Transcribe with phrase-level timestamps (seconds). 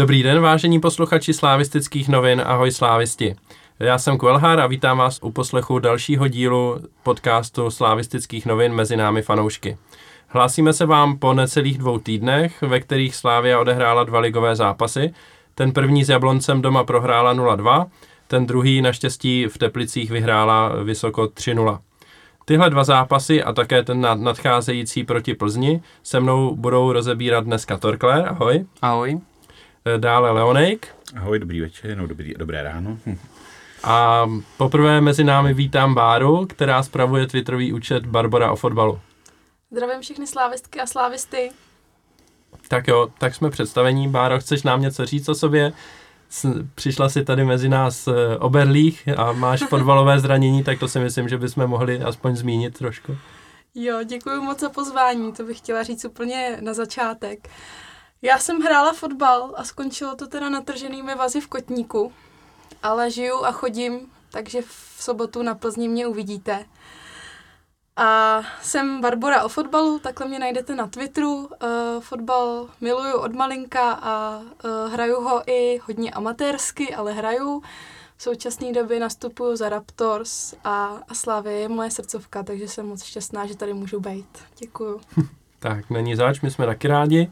[0.00, 3.36] Dobrý den, vážení posluchači slávistických novin, ahoj slávisti.
[3.78, 9.22] Já jsem Kvelhár a vítám vás u poslechu dalšího dílu podcastu slávistických novin mezi námi
[9.22, 9.76] fanoušky.
[10.28, 15.14] Hlásíme se vám po necelých dvou týdnech, ve kterých Slávia odehrála dva ligové zápasy.
[15.54, 17.86] Ten první s Jabloncem doma prohrála 0-2,
[18.26, 21.78] ten druhý naštěstí v Teplicích vyhrála vysoko 3-0.
[22.44, 28.26] Tyhle dva zápasy a také ten nadcházející proti Plzni se mnou budou rozebírat dneska Torkler,
[28.28, 28.64] ahoj.
[28.82, 29.20] Ahoj.
[29.84, 30.88] Eh, dále Leonejk.
[31.16, 32.98] Ahoj, dobrý večer, no dobrý, dobré ráno.
[33.84, 39.00] A poprvé mezi námi vítám Báru, která spravuje twitterový účet Barbara o fotbalu.
[39.70, 41.50] Zdravím všechny slávistky a slávisty.
[42.68, 44.08] Tak jo, tak jsme představení.
[44.08, 45.72] Báro, chceš nám něco říct o sobě?
[46.74, 51.28] Přišla si tady mezi nás eh, oberlých a máš fotbalové zranění, tak to si myslím,
[51.28, 53.16] že bychom mohli aspoň zmínit trošku.
[53.74, 57.48] Jo, děkuji moc za pozvání, to bych chtěla říct úplně na začátek.
[58.22, 62.12] Já jsem hrála fotbal a skončilo to teda natrženými vazy v Kotníku,
[62.82, 66.64] ale žiju a chodím, takže v sobotu na Plzni mě uvidíte.
[67.96, 71.36] A jsem Barbora o fotbalu, takhle mě najdete na Twitteru.
[71.36, 71.48] Uh,
[72.00, 77.62] fotbal miluju od malinka a uh, hraju ho i hodně amatérsky, ale hraju.
[78.16, 83.04] V současné době nastupuju za Raptors a, a Slávě je moje srdcovka, takže jsem moc
[83.04, 84.38] šťastná, že tady můžu být.
[84.58, 85.00] Děkuju.
[85.58, 87.30] tak, není zač, my jsme taky rádi.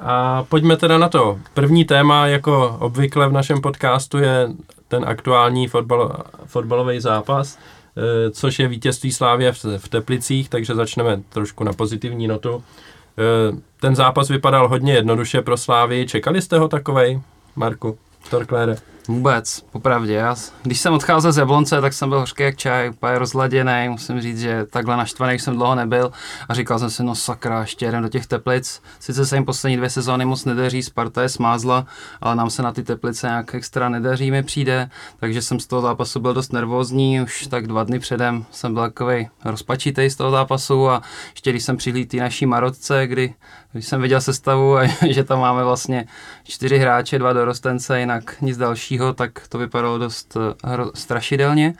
[0.00, 1.38] A pojďme teda na to.
[1.54, 4.48] První téma, jako obvykle v našem podcastu, je
[4.88, 7.58] ten aktuální fotbal, fotbalový zápas,
[7.96, 12.64] eh, což je vítězství Slávě v Teplicích, takže začneme trošku na pozitivní notu.
[13.18, 16.06] Eh, ten zápas vypadal hodně jednoduše pro Slávy.
[16.08, 17.20] Čekali jste ho takovej,
[17.56, 17.98] Marku?
[18.30, 18.76] Torklére?
[19.08, 20.12] Vůbec, popravdě.
[20.12, 23.88] Já, když jsem odcházel z Jablonce, tak jsem byl hořký jak čaj, úplně rozladěný.
[23.88, 26.12] Musím říct, že takhle naštvaný jsem dlouho nebyl
[26.48, 28.82] a říkal jsem si, no sakra, ještě jdem do těch teplic.
[29.00, 31.86] Sice se jim poslední dvě sezóny moc nedaří, Sparta je smázla,
[32.20, 34.90] ale nám se na ty teplice nějak extra nedaří, mi přijde,
[35.20, 38.82] takže jsem z toho zápasu byl dost nervózní, už tak dva dny předem jsem byl
[38.82, 43.34] takový rozpačitý z toho zápasu a ještě když jsem přihlídl té naší Marotce, kdy
[43.76, 46.06] když jsem viděl sestavu a že tam máme vlastně
[46.44, 51.74] čtyři hráče, dva dorostence, jinak nic dalšího, tak to vypadalo dost eh, hro, strašidelně,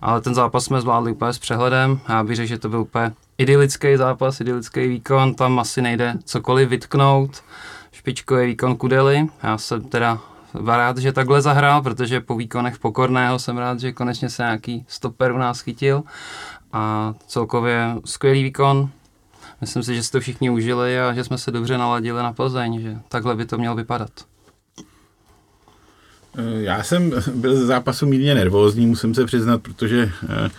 [0.00, 2.00] ale ten zápas jsme zvládli úplně s přehledem.
[2.08, 6.68] Já bych řekl, že to byl úplně idylický zápas, idylický výkon, tam asi nejde cokoliv
[6.68, 7.42] vytknout.
[7.92, 10.18] Špičkový výkon Kudely, já jsem teda
[10.54, 15.32] rád, že takhle zahrál, protože po výkonech Pokorného jsem rád, že konečně se nějaký stoper
[15.32, 16.02] u nás chytil
[16.72, 18.90] a celkově skvělý výkon,
[19.60, 22.80] myslím si, že si to všichni užili a že jsme se dobře naladili na Plzeň,
[22.80, 24.10] že takhle by to mělo vypadat.
[26.36, 30.50] Eh, já jsem byl ze zápasu mírně nervózní, musím se přiznat, protože eh,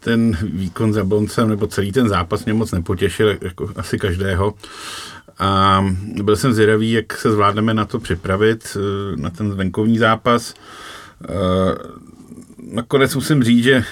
[0.00, 4.54] ten výkon za Boncem nebo celý ten zápas mě moc nepotěšil, jako asi každého.
[5.38, 5.84] A
[6.22, 10.54] byl jsem zvědavý, jak se zvládneme na to připravit, eh, na ten venkovní zápas.
[12.72, 13.84] Nakonec musím říct, že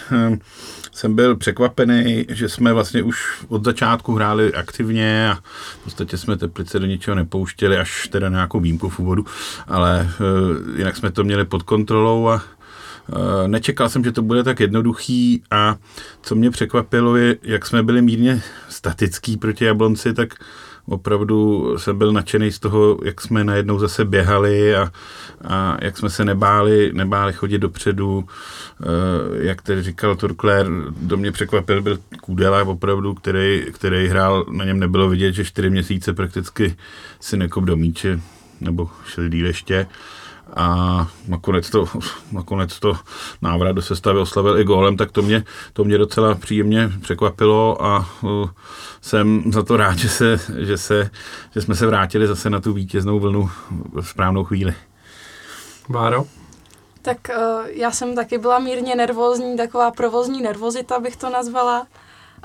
[0.96, 5.34] jsem byl překvapený, že jsme vlastně už od začátku hráli aktivně a
[5.80, 9.24] v podstatě jsme Teplice do ničeho nepouštěli, až teda nějakou výjimku v úvodu,
[9.66, 14.42] ale uh, jinak jsme to měli pod kontrolou a uh, nečekal jsem, že to bude
[14.42, 15.76] tak jednoduchý a
[16.22, 20.34] co mě překvapilo je, jak jsme byli mírně statický proti Jablonci, tak
[20.88, 24.92] opravdu jsem byl nadšený z toho, jak jsme najednou zase běhali a,
[25.44, 28.24] a jak jsme se nebáli, nebáli chodit dopředu.
[28.82, 28.86] Eh,
[29.46, 30.66] jak tedy říkal Turkler,
[31.00, 35.70] do mě překvapil byl Kudela opravdu, který, který hrál, na něm nebylo vidět, že čtyři
[35.70, 36.76] měsíce prakticky
[37.20, 38.20] si nekop do míče
[38.60, 39.86] nebo šel díl ještě
[40.56, 41.86] a nakonec to,
[42.32, 42.98] nakonec to
[43.42, 48.08] návrat do sestavy oslavil i gólem, tak to mě, to mě docela příjemně překvapilo a
[48.22, 48.48] uh,
[49.00, 51.10] jsem za to rád, že, se, že, se,
[51.54, 53.50] že jsme se vrátili zase na tu vítěznou vlnu
[54.00, 54.74] v správnou chvíli.
[55.88, 56.24] Báro?
[57.02, 61.86] Tak uh, já jsem taky byla mírně nervózní, taková provozní nervozita bych to nazvala.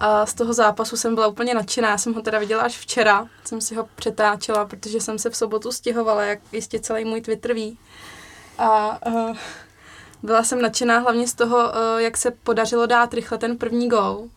[0.04, 1.90] A z toho zápasu jsem byla úplně nadšená.
[1.90, 3.28] Já jsem ho teda viděla až včera.
[3.46, 7.54] Jsem si ho přetáčela, protože jsem se v sobotu stěhovala, jak jistě celý můj Twitter
[7.54, 7.78] ví.
[8.58, 9.36] A uh,
[10.24, 14.30] byla jsem nadšená hlavně z toho, uh, jak se podařilo dát rychle ten první gol.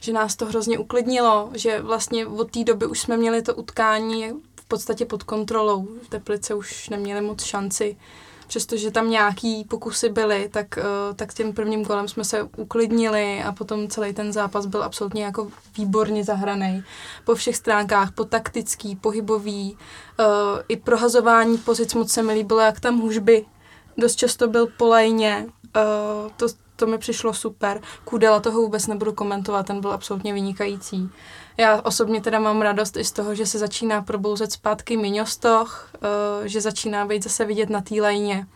[0.00, 4.32] Že nás to hrozně uklidnilo, že vlastně od té doby už jsme měli to utkání
[4.60, 5.88] v podstatě pod kontrolou.
[6.02, 7.96] V Teplice už neměli moc šanci
[8.46, 13.52] přestože tam nějaký pokusy byly, tak, uh, tak tím prvním kolem jsme se uklidnili a
[13.52, 16.84] potom celý ten zápas byl absolutně jako výborně zahraný.
[17.24, 19.76] Po všech stránkách, po taktický, pohybový,
[20.18, 20.26] uh,
[20.68, 23.46] i prohazování pozic moc se mi líbilo, jak tam hůžby
[23.98, 25.46] dost často byl po lajně.
[25.76, 26.46] Uh, to,
[26.76, 27.80] to mi přišlo super.
[28.04, 31.10] Kudela toho vůbec nebudu komentovat, ten byl absolutně vynikající.
[31.56, 36.46] Já osobně teda mám radost i z toho, že se začíná probouzet zpátky Miňostoch, uh,
[36.46, 38.46] že začíná být zase vidět na té lajně.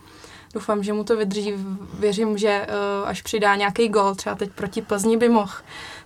[0.53, 1.53] Doufám, že mu to vydrží.
[1.99, 2.67] Věřím, že
[3.01, 5.53] uh, až přidá nějaký gol, třeba teď proti Plzni by mohl,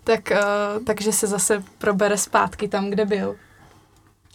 [0.03, 3.35] tak, uh, takže se zase probere zpátky tam, kde byl.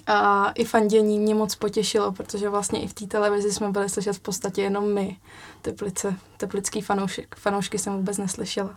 [0.06, 4.12] A i fandění mě moc potěšilo, protože vlastně i v té televizi jsme byli slyšet
[4.12, 5.16] v podstatě jenom my.
[5.62, 8.76] Teplice, teplický fanoušek, fanoušky jsem vůbec neslyšela.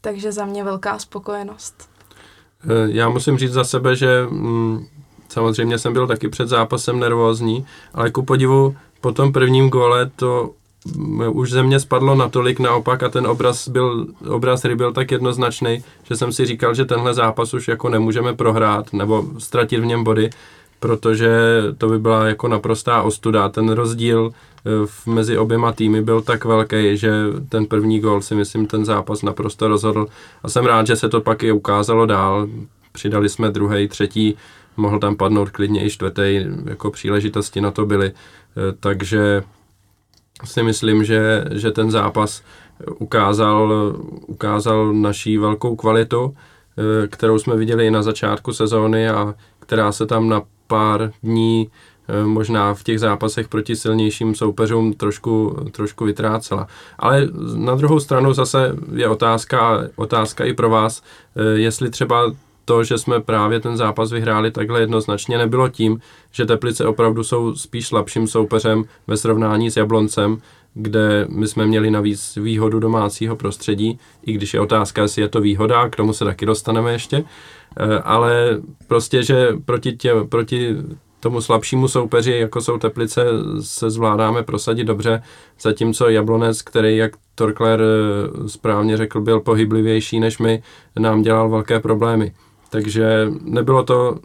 [0.00, 1.89] Takže za mě velká spokojenost.
[2.64, 4.86] Eh, já musím říct za sebe, že mm,
[5.28, 10.50] samozřejmě jsem byl taky před zápasem nervózní, ale ku podivu po tom prvním gole to
[10.96, 15.10] mm, už ze mě spadlo natolik naopak a ten obraz, byl, obraz hry byl tak
[15.10, 19.86] jednoznačný, že jsem si říkal, že tenhle zápas už jako nemůžeme prohrát nebo ztratit v
[19.86, 20.30] něm body,
[20.80, 21.30] protože
[21.78, 23.48] to by byla jako naprostá ostuda.
[23.48, 24.32] Ten rozdíl
[24.66, 27.12] eh, mezi oběma týmy byl tak velký, že
[27.48, 30.06] ten první gol si myslím ten zápas naprosto rozhodl
[30.42, 32.48] a jsem rád, že se to pak i ukázalo dál.
[32.92, 34.36] Přidali jsme druhý, třetí,
[34.76, 39.42] mohl tam padnout klidně i čtvrtý, jako příležitosti na to byly, eh, takže
[40.44, 42.42] si myslím, že, že ten zápas
[42.98, 43.72] ukázal,
[44.26, 46.36] ukázal naší velkou kvalitu,
[47.04, 51.70] eh, kterou jsme viděli i na začátku sezóny a která se tam na pár dní
[52.08, 56.66] eh, možná v těch zápasech proti silnějším soupeřům trošku, trošku vytrácela.
[56.98, 62.32] Ale na druhou stranu zase je otázka, otázka i pro vás, eh, jestli třeba
[62.64, 66.00] to, že jsme právě ten zápas vyhráli takhle jednoznačně, nebylo tím,
[66.32, 70.38] že Teplice opravdu jsou spíš slabším soupeřem ve srovnání s Jabloncem,
[70.74, 75.40] kde my jsme měli navíc výhodu domácího prostředí, i když je otázka, jestli je to
[75.40, 77.24] výhoda, k tomu se taky dostaneme ještě,
[77.76, 80.76] eh, ale prostě, že proti, tě, proti
[81.20, 83.24] tomu slabšímu soupeři, jako jsou Teplice,
[83.60, 85.22] se zvládáme prosadit dobře,
[85.60, 90.62] zatímco Jablonec, který, jak Torkler eh, správně řekl, byl pohyblivější než my,
[90.98, 92.32] nám dělal velké problémy.
[92.70, 94.18] Takže nebylo to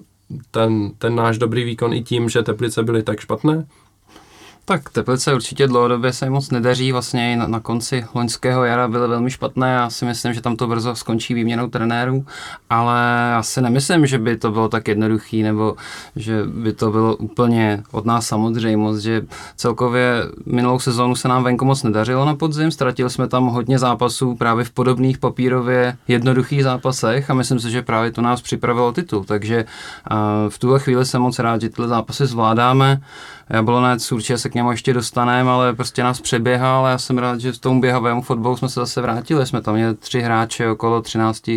[0.52, 3.68] ten, ten náš dobrý výkon i tím, že Teplice byly tak špatné,
[4.66, 9.08] tak Teplice určitě dlouhodobě se moc nedaří, vlastně i na, na konci loňského jara byly
[9.08, 12.26] velmi špatné, já si myslím, že tam to brzo skončí výměnou trenérů,
[12.70, 12.98] ale
[13.32, 15.76] já si nemyslím, že by to bylo tak jednoduchý, nebo
[16.16, 19.22] že by to bylo úplně od nás samozřejmost, že
[19.56, 24.36] celkově minulou sezónu se nám venku moc nedařilo na podzim, ztratili jsme tam hodně zápasů
[24.36, 29.24] právě v podobných papírově jednoduchých zápasech a myslím si, že právě to nás připravilo titul,
[29.24, 29.66] takže
[30.12, 30.18] uh,
[30.50, 33.02] v tuhle chvíli jsem moc rád, že tyhle zápasy zvládáme,
[33.50, 37.40] Jablonec určitě se k němu ještě dostaneme, ale prostě nás přeběhal a já jsem rád,
[37.40, 39.46] že v tom běhavému fotbalu jsme se zase vrátili.
[39.46, 41.50] Jsme tam měli tři hráče okolo 13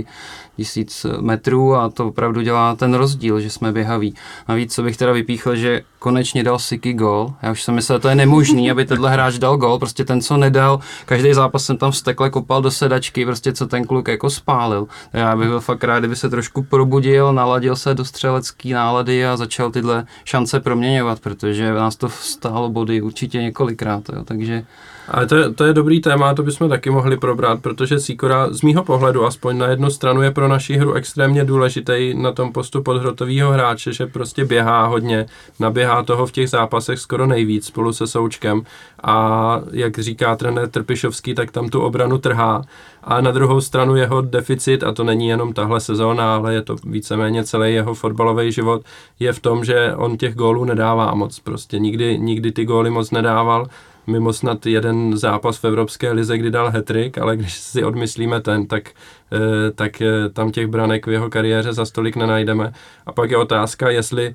[0.58, 4.14] tisíc metrů a to opravdu dělá ten rozdíl, že jsme běhaví.
[4.49, 7.32] Navíc, co bych teda vypíchl, že konečně dal Siky gol.
[7.43, 9.78] Já už jsem myslel, že to je nemožný, aby tenhle hráč dal gol.
[9.78, 13.84] Prostě ten, co nedal, každý zápas jsem tam vstekle kopal do sedačky, prostě co ten
[13.84, 14.87] kluk jako spálil.
[15.12, 19.37] Já bych byl fakt rád, kdyby se trošku probudil, naladil se do střelecký nálady a
[19.37, 24.02] začal tyhle šance proměňovat, protože nás to stálo body určitě několikrát.
[24.08, 24.25] Jo.
[24.25, 24.64] Takže
[25.10, 28.62] ale to je, to je dobrý téma, to bychom taky mohli probrat, protože Sikora z
[28.62, 32.82] mýho pohledu aspoň na jednu stranu je pro naši hru extrémně důležitý na tom postu
[32.82, 35.26] podhrotového hráče, že prostě běhá hodně,
[35.60, 38.62] naběhá toho v těch zápasech skoro nejvíc spolu se Součkem
[39.02, 42.62] a jak říká trenér Trpišovský, tak tam tu obranu trhá.
[43.04, 46.76] A na druhou stranu jeho deficit, a to není jenom tahle sezóna, ale je to
[46.85, 48.82] víceméně celý jeho fotbalový život,
[49.21, 51.38] je v tom, že on těch gólů nedává moc.
[51.38, 53.66] Prostě nikdy, nikdy ty góly moc nedával
[54.08, 58.66] mimo snad jeden zápas v Evropské lize, kdy dal hetrik, ale když si odmyslíme ten,
[58.66, 58.90] tak,
[59.32, 62.72] eh, tak eh, tam těch branek v jeho kariéře za stolik nenajdeme.
[63.06, 64.34] A pak je otázka, jestli eh,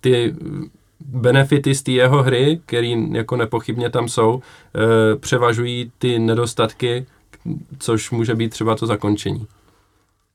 [0.00, 0.34] ty
[1.00, 4.42] benefity z té jeho hry, který jako nepochybně tam jsou,
[5.20, 7.06] převažují ty nedostatky,
[7.78, 9.46] což může být třeba to zakončení.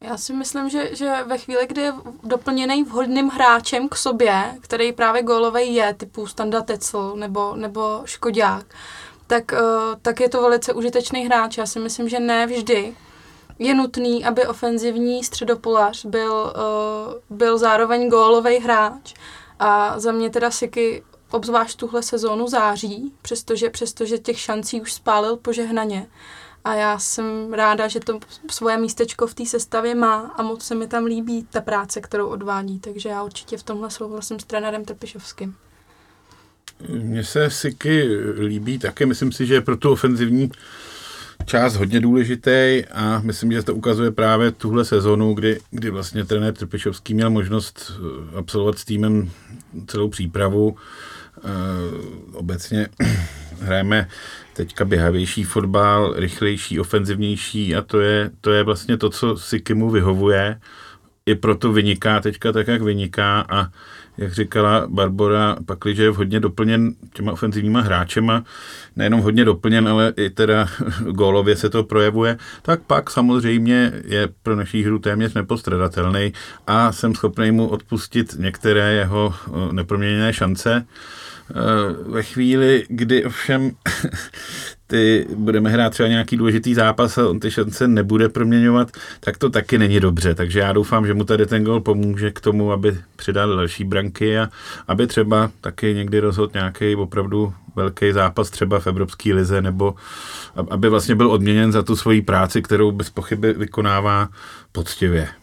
[0.03, 1.93] Já si myslím, že, že ve chvíli, kdy je
[2.23, 8.65] doplněný vhodným hráčem k sobě, který právě gólový je, typu Standa Tecl nebo, nebo Škodák,
[9.27, 11.57] tak, uh, tak je to velice užitečný hráč.
[11.57, 12.95] Já si myslím, že ne vždy
[13.59, 16.53] je nutný, aby ofenzivní středopolař byl,
[17.29, 19.13] uh, byl zároveň gólový hráč.
[19.59, 25.37] A za mě teda Siky obzvlášť tuhle sezónu září, přestože, přestože těch šancí už spálil
[25.37, 26.07] požehnaně
[26.63, 28.19] a já jsem ráda, že to
[28.51, 32.27] svoje místečko v té sestavě má a moc se mi tam líbí ta práce, kterou
[32.27, 35.55] odvádí, takže já určitě v tomhle souhlasím s trenérem Trpišovským.
[36.89, 40.51] Mně se Siky líbí také, myslím si, že je pro tu ofenzivní
[41.45, 46.53] část hodně důležitý a myslím, že to ukazuje právě tuhle sezonu, kdy, kdy vlastně trenér
[46.53, 47.91] Trpišovský měl možnost
[48.35, 49.31] absolvovat s týmem
[49.87, 50.77] celou přípravu.
[51.37, 51.49] E,
[52.33, 52.87] obecně
[53.61, 54.09] hrajeme
[54.53, 59.89] teďka běhavější fotbal, rychlejší, ofenzivnější a to je, to je vlastně to, co si Kimu
[59.89, 60.59] vyhovuje.
[61.25, 63.67] I proto vyniká teďka tak, jak vyniká a
[64.17, 68.43] jak říkala Barbora, pakliže je hodně doplněn těma ofenzivníma hráčema,
[68.95, 70.67] nejenom hodně doplněn, ale i teda
[71.11, 76.33] gólově se to projevuje, tak pak samozřejmě je pro naší hru téměř nepostradatelný
[76.67, 80.85] a jsem schopný mu odpustit některé jeho eh, neproměněné šance.
[81.51, 83.71] Eh, ve chvíli, kdy ovšem
[84.87, 89.49] ty budeme hrát třeba nějaký důležitý zápas a on ty šance nebude proměňovat, tak to
[89.49, 90.35] taky není dobře.
[90.35, 94.39] Takže já doufám, že mu tady ten gol pomůže k tomu, aby přidal další branky
[94.39, 94.49] a
[94.87, 99.95] aby třeba taky někdy rozhodl nějaký opravdu velký zápas třeba v Evropské lize, nebo
[100.69, 104.29] aby vlastně byl odměněn za tu svoji práci, kterou bez pochyby vykonává
[104.71, 105.42] poctivě.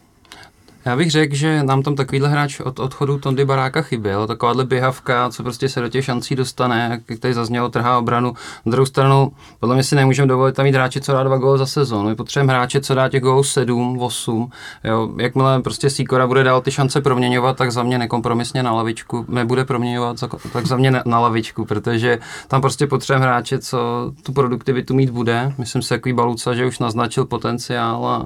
[0.85, 5.29] Já bych řekl, že nám tam takovýhle hráč od odchodu Tondy Baráka chyběl, takováhle běhavka,
[5.29, 8.33] co prostě se do těch šancí dostane, jak tady zaznělo, trhá obranu.
[8.65, 11.57] Na druhou stranu, podle mě si nemůžeme dovolit tam mít hráče, co dá dva góly
[11.57, 12.09] za sezónu.
[12.09, 14.49] My potřebujeme hráče, co dá těch gólů 7, 8.
[14.83, 19.25] Jo, jakmile prostě Sikora bude dál ty šance proměňovat, tak za mě nekompromisně na lavičku,
[19.27, 20.17] nebude proměňovat,
[20.53, 25.53] tak za mě na lavičku, protože tam prostě potřebujeme hráče, co tu produktivitu mít bude.
[25.57, 28.25] Myslím si, takový Baluca, že už naznačil potenciál a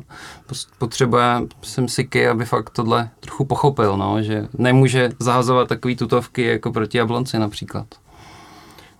[0.77, 1.24] potřebuje,
[1.62, 6.98] jsem Siky, aby fakt tohle trochu pochopil, no, že nemůže zahazovat takový tutovky jako proti
[6.98, 7.86] Jablonci například.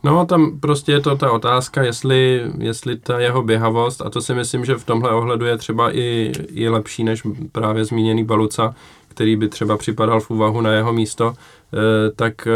[0.04, 4.34] No, tam prostě je to ta otázka, jestli, jestli ta jeho běhavost, a to si
[4.34, 8.76] myslím, že v tomhle ohledu je třeba i, i lepší než právě zmíněný Baluca,
[9.08, 11.78] který by třeba připadal v úvahu na jeho místo, eh,
[12.16, 12.52] tak eh,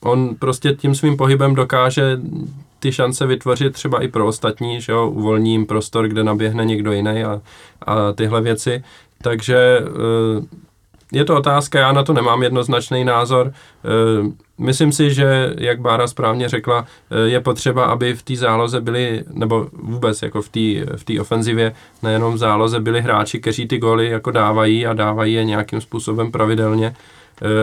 [0.00, 2.20] on prostě tím svým pohybem dokáže
[2.78, 6.92] ty šance vytvořit třeba i pro ostatní, že jo, uvolní jim prostor, kde naběhne někdo
[6.92, 7.40] jiný a,
[7.86, 8.84] a tyhle věci.
[9.22, 10.44] Takže eh,
[11.12, 13.52] je to otázka, já na to nemám jednoznačný názor.
[13.52, 18.80] Eh, myslím si, že, jak Bára správně řekla, eh, je potřeba, aby v té záloze
[18.80, 20.60] byli, nebo vůbec jako v té
[20.96, 25.44] v ofenzivě, nejenom v záloze byli hráči, kteří ty góly jako dávají a dávají je
[25.44, 26.94] nějakým způsobem pravidelně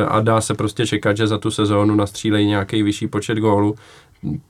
[0.07, 3.75] a dá se prostě čekat, že za tu sezónu nastřílejí nějaký vyšší počet gólů.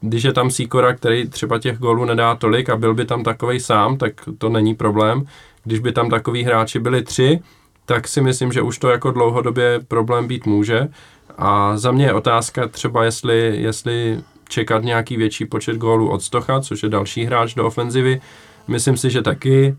[0.02, 3.60] Když je tam Sikora, který třeba těch gólů nedá tolik a byl by tam takový
[3.60, 5.26] sám, tak to není problém.
[5.64, 7.40] Když by tam takový hráči byli tři,
[7.86, 10.88] tak si myslím, že už to jako dlouhodobě problém být může.
[11.38, 16.62] A za mě je otázka třeba, jestli, jestli čekat nějaký větší počet gólů od Stocha,
[16.62, 18.22] což je další hráč do ofenzivy.
[18.68, 19.76] Myslím si, že taky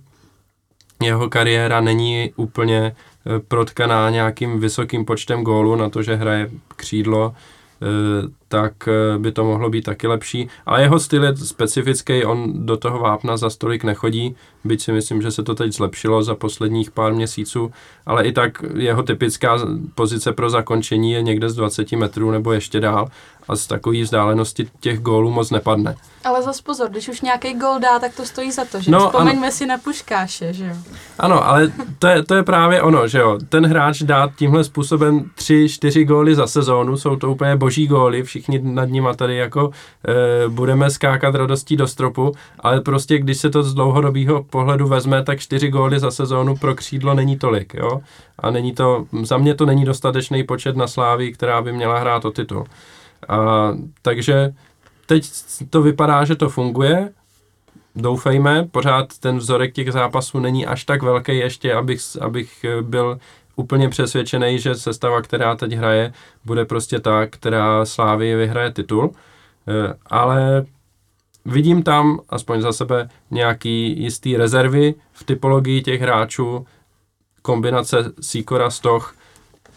[1.02, 2.94] jeho kariéra není úplně
[3.26, 7.34] eh, protkaná nějakým vysokým počtem gólů na to, že hraje křídlo,
[7.82, 10.48] Eh, tak eh, by to mohlo být taky lepší.
[10.66, 15.22] Ale jeho styl je specifický, on do toho vápna za stolik nechodí, byť si myslím,
[15.22, 17.72] že se to teď zlepšilo za posledních pár měsíců,
[18.06, 19.58] ale i tak jeho typická
[19.94, 23.08] pozice pro zakončení je někde z 20 metrů nebo ještě dál
[23.48, 25.96] a z takové vzdálenosti těch gólů moc nepadne.
[26.24, 28.90] Ale zas pozor, když už nějaký gól dá, tak to stojí za to, že?
[28.90, 29.52] No, Vzpomeňme ano.
[29.52, 30.74] si na Puškáše, že jo?
[31.18, 33.38] Ano, ale to je, to je právě ono, že jo?
[33.48, 38.22] Ten hráč dá tímhle způsobem tři, čtyři góly za sezónu, jsou to úplně boží góly,
[38.22, 39.70] všichni nad nima tady jako
[40.08, 45.24] e, budeme skákat radostí do stropu, ale prostě když se to z dlouhodobého pohledu vezme,
[45.24, 48.00] tak čtyři góly za sezónu pro křídlo není tolik, jo?
[48.38, 52.24] A není to, za mě to není dostatečný počet na Slávii, která by měla hrát
[52.24, 52.64] o titul.
[53.28, 53.38] A,
[54.02, 54.52] takže
[55.06, 55.24] teď
[55.70, 57.10] to vypadá, že to funguje,
[57.96, 63.18] doufejme, pořád ten vzorek těch zápasů není až tak velký ještě, abych, abych byl
[63.60, 66.12] úplně přesvědčený, že sestava, která teď hraje,
[66.44, 69.10] bude prostě ta, která Slávy vyhraje titul.
[69.68, 70.64] E, ale
[71.44, 76.66] vidím tam, aspoň za sebe, nějaký jistý rezervy v typologii těch hráčů,
[77.42, 79.14] kombinace Sikora, Stoch,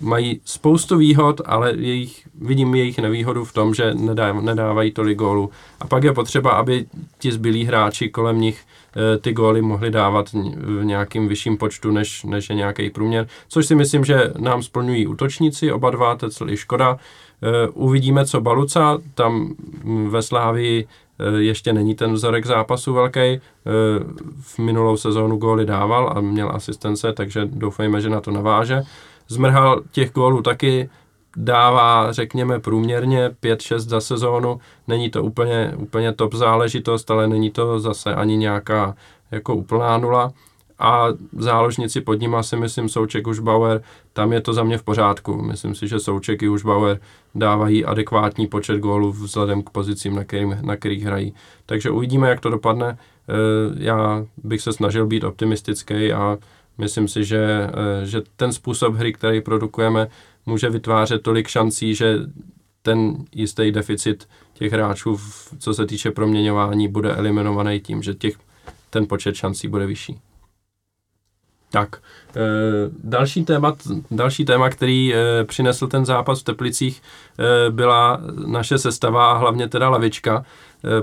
[0.02, 5.50] mají spoustu výhod, ale jejich, vidím jejich nevýhodu v tom, že nedá, nedávají tolik gólů.
[5.80, 6.86] A pak je potřeba, aby
[7.20, 12.24] ti zbylí hráči kolem nich e, ty góly mohli dávat v nějakým vyšším počtu, než,
[12.24, 13.28] než je nějaký průměr.
[13.48, 16.98] Což si myslím, že nám splňují útočníci, oba dva, Tecel i Škoda.
[17.42, 19.56] E, uvidíme, co Baluca, tam
[20.08, 20.88] ve Slávii
[21.20, 23.42] e, ještě není ten vzorek zápasu velký.
[24.42, 28.84] V minulou sezónu góly dával a měl asistence, takže doufejme, že na to naváže.
[29.28, 30.90] Zmrhal těch gólů taky
[31.38, 34.60] dává, řekněme, průměrně 5-6 za sezónu.
[34.88, 38.96] Není to úplně, úplně top záležitost, ale není to zase ani nějaká
[39.32, 40.32] jako úplná nula.
[40.80, 43.82] A záložníci pod nima si myslím Souček už Bauer,
[44.14, 45.42] tam je to za mě v pořádku.
[45.42, 47.00] Myslím si, že Souček i už Bauer
[47.36, 51.34] dávají adekvátní počet gólů vzhledem k pozicím, na, kterým, na kterých hrají.
[51.66, 52.88] Takže uvidíme, jak to dopadne.
[52.88, 52.98] E,
[53.78, 56.38] já bych se snažil být optimistický a
[56.78, 60.08] Myslím si, že, eh, že ten způsob hry, který produkujeme,
[60.46, 62.20] může vytvářet tolik šancí, že
[62.82, 65.20] ten jistý deficit těch hráčů,
[65.60, 68.36] co se týče proměňování, bude eliminovaný tím, že těch,
[68.90, 70.20] ten počet šancí bude vyšší.
[71.72, 71.96] Tak,
[72.36, 72.42] e,
[73.04, 73.76] další, téma,
[74.12, 77.02] další téma, který e, přinesl ten zápas v Teplicích,
[77.40, 80.46] e, byla naše sestava a hlavně teda lavička,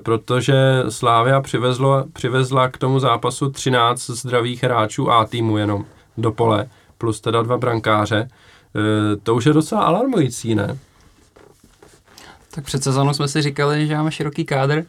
[0.03, 5.85] protože Slávia přivezlo, přivezla k tomu zápasu 13 zdravých hráčů A týmu jenom
[6.19, 6.67] do pole,
[6.99, 8.17] plus teda dva brankáře.
[8.19, 10.79] E, to už je docela alarmující, ne?
[12.55, 14.85] Tak před sezónou jsme si říkali, že máme široký kádr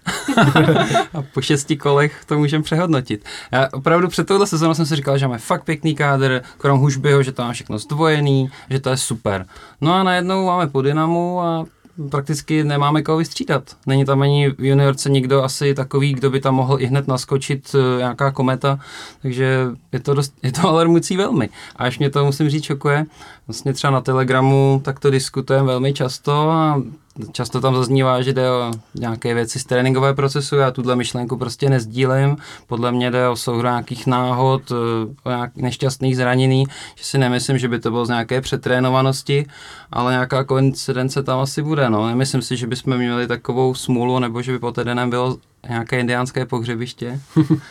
[1.14, 3.26] a po šesti kolech to můžeme přehodnotit.
[3.52, 7.24] Já opravdu před touhle sezónou jsem si říkal, že máme fakt pěkný kádr, krom Hušbyho,
[7.24, 9.46] že to má všechno zdvojený, že to je super.
[9.82, 11.66] No a najednou máme po Dynamu a
[12.10, 13.64] prakticky nemáme koho vystřídat.
[13.88, 17.76] Není tam ani v juniorce nikdo asi takový, kdo by tam mohl i hned naskočit
[17.76, 18.80] uh, nějaká kometa,
[19.22, 21.50] takže je to, dost, je to alarmující velmi.
[21.76, 23.06] A až mě to musím říct šokuje,
[23.48, 26.82] vlastně třeba na Telegramu tak to diskutujeme velmi často a
[27.32, 31.70] často tam zaznívá, že jde o nějaké věci z tréninkové procesu, já tuhle myšlenku prostě
[31.70, 32.38] nezdílím,
[32.68, 34.76] podle mě jde o souhru nějakých náhod, eh,
[35.24, 36.66] o nějakých nešťastných zranění,
[36.96, 39.46] že si nemyslím, že by to bylo z nějaké přetrénovanosti,
[39.92, 42.08] ale nějaká koincidence tam asi bude, no.
[42.08, 45.38] Nemyslím si, že bychom měli takovou smůlu, nebo že by po týdenem bylo
[45.70, 47.20] nějaké indiánské pohřebiště,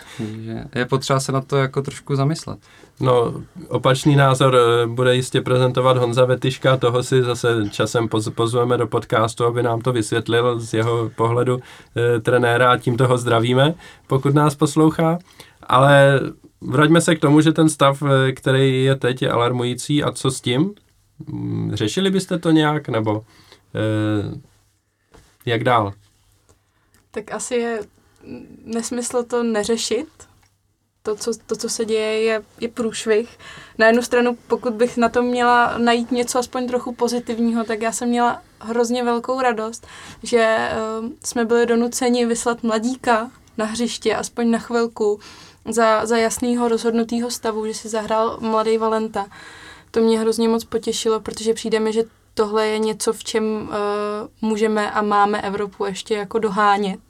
[0.75, 2.59] je potřeba se na to jako trošku zamyslet.
[3.01, 8.77] No, opačný názor eh, bude jistě prezentovat Honza Vetyška, toho si zase časem poz, pozveme
[8.77, 11.61] do podcastu, aby nám to vysvětlil z jeho pohledu
[11.97, 13.75] e, trenéra a tím toho zdravíme,
[14.07, 15.19] pokud nás poslouchá.
[15.63, 16.21] Ale
[16.61, 20.31] vraťme se k tomu, že ten stav, eh, který je teď, je alarmující a co
[20.31, 20.75] s tím?
[21.27, 23.25] Mm, řešili byste to nějak, nebo
[23.75, 24.41] e,
[25.47, 25.93] jak dál?
[27.11, 27.81] Tak asi je
[28.65, 30.30] nesmysl to neřešit.
[31.11, 33.39] To, co, to, co se děje, je, je průšvih.
[33.79, 37.93] Na jednu stranu, pokud bych na tom měla najít něco aspoň trochu pozitivního, tak já
[37.93, 39.87] jsem měla hrozně velkou radost,
[40.23, 45.21] že uh, jsme byli donuceni vyslat mladíka na hřiště, aspoň na chvilku,
[45.69, 49.27] za, za jasného rozhodnutého stavu, že si zahrál mladý Valenta.
[49.91, 52.05] To mě hrozně moc potěšilo, protože přijde mi, že
[52.35, 53.69] tohle je něco, v čem uh,
[54.49, 57.01] můžeme a máme Evropu ještě jako dohánět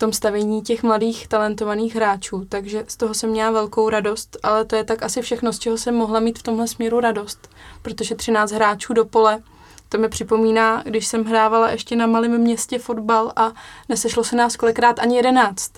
[0.00, 4.76] tom stavění těch mladých talentovaných hráčů, takže z toho jsem měla velkou radost, ale to
[4.76, 7.48] je tak asi všechno, z čeho jsem mohla mít v tomhle směru radost,
[7.82, 9.42] protože 13 hráčů do pole,
[9.88, 13.52] to mi připomíná, když jsem hrávala ještě na malém městě fotbal a
[13.88, 15.72] nesešlo se nás kolikrát ani 11.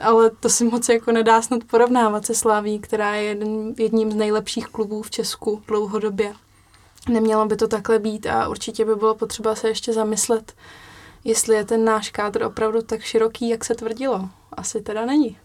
[0.00, 3.36] Ale to si moc jako nedá snad porovnávat se Sláví, která je
[3.78, 6.34] jedním z nejlepších klubů v Česku dlouhodobě.
[7.08, 10.52] Nemělo by to takhle být a určitě by bylo potřeba se ještě zamyslet,
[11.24, 14.28] jestli je ten náš kádr opravdu tak široký, jak se tvrdilo.
[14.52, 15.38] Asi teda není.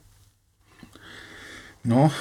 [1.83, 2.11] No,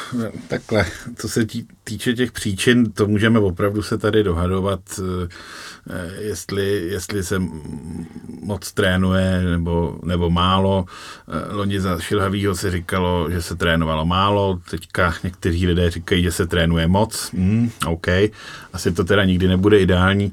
[0.48, 0.86] takhle,
[1.16, 1.46] co se
[1.84, 7.42] týče těch příčin, to můžeme opravdu se tady dohadovat, eh, jestli, jestli se
[8.42, 10.84] moc trénuje nebo, nebo málo.
[11.28, 16.32] Eh, loni za Šilhavýho se říkalo, že se trénovalo málo, teďka někteří lidé říkají, že
[16.32, 17.30] se trénuje moc.
[17.32, 18.06] Hmm, OK,
[18.72, 20.30] asi to teda nikdy nebude ideální.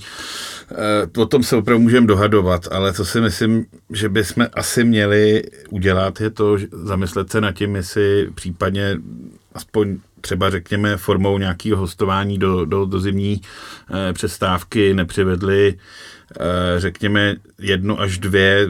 [1.17, 6.21] O tom se opravdu můžeme dohadovat, ale co si myslím, že bychom asi měli udělat,
[6.21, 8.97] je to zamyslet se nad tím, jestli případně
[9.53, 13.41] aspoň třeba řekněme formou nějakého hostování do, do, do zimní
[14.09, 15.73] eh, přestávky nepřivedli
[16.39, 18.67] eh, řekněme jedno až dvě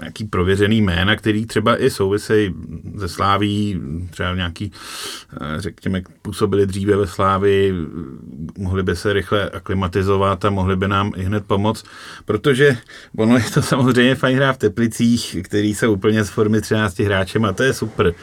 [0.00, 2.54] nějaký prověřený jména, který třeba i souvisejí
[2.94, 3.80] ze Sláví,
[4.10, 4.72] třeba nějaký,
[5.32, 7.74] eh, řekněme, působili dříve ve Slávi,
[8.58, 11.84] mohli by se rychle aklimatizovat a mohli by nám i hned pomoct,
[12.24, 12.76] protože
[13.16, 17.44] ono je to samozřejmě fajn hra v Teplicích, který jsou úplně z formy 13 hráčem
[17.44, 18.14] a to je super,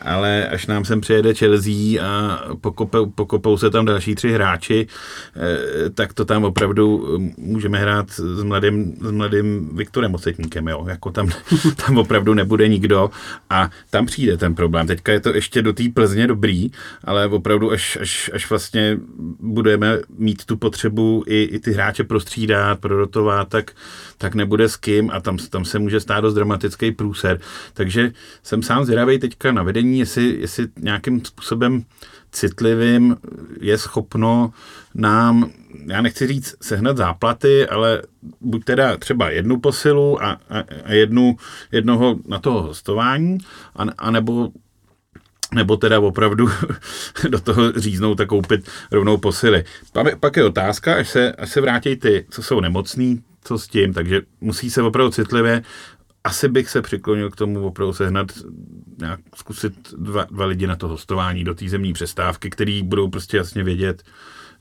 [0.00, 4.86] ale až nám sem přijede Chelsea a pokopou, pokopou se tam další tři hráči,
[5.36, 11.10] eh, tak to tam opravdu můžeme hrát s mladým, s mladým Viktorem Ocetníkem, jo, jako
[11.10, 11.30] tam tam,
[11.86, 13.10] tam opravdu nebude nikdo
[13.50, 14.86] a tam přijde ten problém.
[14.86, 16.70] Teďka je to ještě do té Plzně dobrý,
[17.04, 18.98] ale opravdu až, až, až vlastně
[19.40, 23.70] budeme mít tu potřebu i, i ty hráče prostřídat, prorotovat, tak,
[24.18, 27.40] tak nebude s kým a tam, tam se může stát dost dramatický průser.
[27.74, 31.84] Takže jsem sám zvědavý teďka na vedení, jestli, jestli nějakým způsobem
[32.32, 33.16] citlivým
[33.60, 34.52] je schopno
[34.94, 35.50] nám,
[35.86, 38.02] já nechci říct sehnat záplaty, ale
[38.40, 41.36] buď teda třeba jednu posilu a, a, a jednu,
[41.72, 43.38] jednoho na toho hostování,
[43.76, 44.52] a, a nebo
[45.54, 46.48] nebo teda opravdu
[47.28, 49.64] do toho říznout a koupit rovnou posily.
[50.20, 53.92] Pak je otázka, až se, až se vrátí ty, co jsou nemocní, co s tím,
[53.92, 55.62] takže musí se opravdu citlivě
[56.24, 58.32] asi bych se přiklonil k tomu opravdu sehnat,
[58.98, 63.36] nějak zkusit dva, dva lidi na to hostování do té zemní přestávky, který budou prostě
[63.36, 64.02] jasně vědět,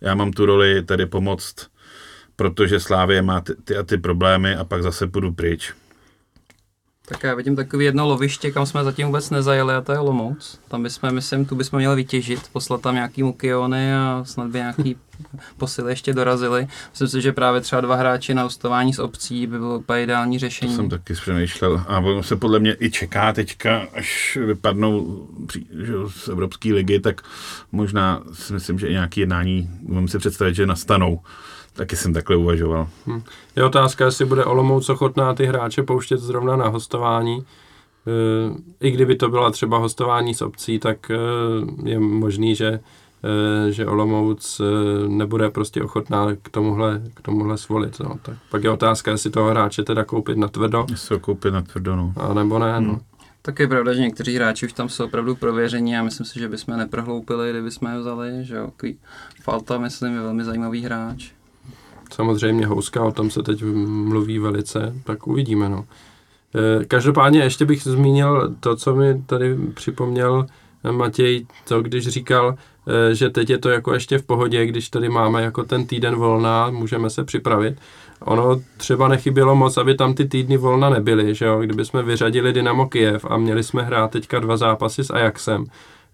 [0.01, 1.71] já mám tu roli tady pomoct
[2.41, 5.73] protože Slávě má ty, ty a ty problémy a pak zase půjdu pryč.
[7.11, 10.59] Tak já vidím takový jedno loviště, kam jsme zatím vůbec nezajeli a to je Olomouc.
[10.67, 14.95] Tam bychom, myslím, tu bychom měli vytěžit, poslat tam nějaký mukiony a snad by nějaký
[15.57, 16.67] posily ještě dorazily.
[16.89, 20.39] Myslím si, že právě třeba dva hráči na hostování z obcí by bylo úplně ideální
[20.39, 20.71] řešení.
[20.71, 21.83] To jsem taky přemýšlel.
[21.87, 25.27] A ono se podle mě i čeká teďka, až vypadnou
[25.85, 27.21] že, z Evropské ligy, tak
[27.71, 31.19] možná si myslím, že i nějaké jednání, můžeme si představit, že nastanou.
[31.73, 32.87] Taky jsem takhle uvažoval.
[33.05, 33.21] Hmm.
[33.55, 37.37] Je otázka, jestli bude Olomouc ochotná ty hráče pouštět zrovna na hostování.
[37.37, 41.17] E, I kdyby to byla třeba hostování s obcí, tak e,
[41.83, 42.79] je možný, že,
[43.67, 44.61] e, že Olomouc
[45.07, 47.99] nebude prostě ochotná k tomuhle, k tomuhle svolit.
[47.99, 48.19] No.
[48.21, 50.85] Tak pak je otázka, jestli toho hráče teda koupit na tvrdo.
[50.89, 52.13] Jestli ho koupit na tvrdo, no.
[52.17, 52.87] A nebo ne, hmm.
[52.87, 52.99] no.
[53.41, 56.49] Tak je pravda, že někteří hráči už tam jsou opravdu prověření a myslím si, že
[56.49, 58.71] bychom neprohloupili, kdybychom je vzali, že jo.
[59.41, 61.31] Falta, myslím, je velmi zajímavý hráč.
[62.11, 65.69] Samozřejmě Houska, o tom se teď mluví velice, tak uvidíme.
[65.69, 65.85] No.
[66.81, 70.45] E, každopádně ještě bych zmínil to, co mi tady připomněl
[70.91, 72.55] Matěj, to když říkal,
[73.11, 76.15] e, že teď je to jako ještě v pohodě, když tady máme jako ten týden
[76.15, 77.75] volná, můžeme se připravit.
[78.19, 81.59] Ono třeba nechybělo moc, aby tam ty týdny volna nebyly, že jo?
[81.59, 85.65] Kdyby jsme vyřadili Dynamo Kiev a měli jsme hrát teďka dva zápasy s Ajaxem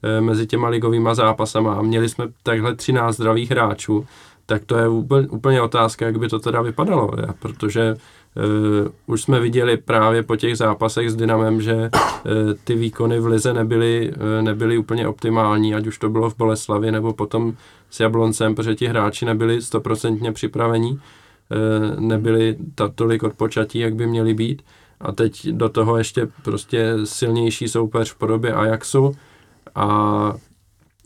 [0.04, 4.06] e, mezi těma ligovýma zápasama a měli jsme takhle 13 zdravých hráčů,
[4.50, 9.22] tak to je úplně, úplně otázka, jak by to teda vypadalo, ja, protože uh, už
[9.22, 11.90] jsme viděli právě po těch zápasech s Dynamem, že uh,
[12.64, 16.92] ty výkony v Lize nebyly, uh, nebyly úplně optimální, ať už to bylo v Boleslavi
[16.92, 17.54] nebo potom
[17.90, 24.08] s Jabloncem, protože ti hráči nebyli stoprocentně připravení, uh, nebyli ta, tolik odpočatí, jak by
[24.08, 24.62] měli být.
[25.02, 29.16] A teď do toho ještě prostě silnější soupeř v podobě Ajaxu
[29.76, 30.34] a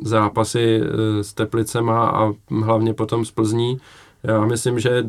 [0.01, 2.33] zápasy eh, s Teplicema a
[2.63, 3.77] hlavně potom s Plzní.
[4.23, 5.03] Já myslím, že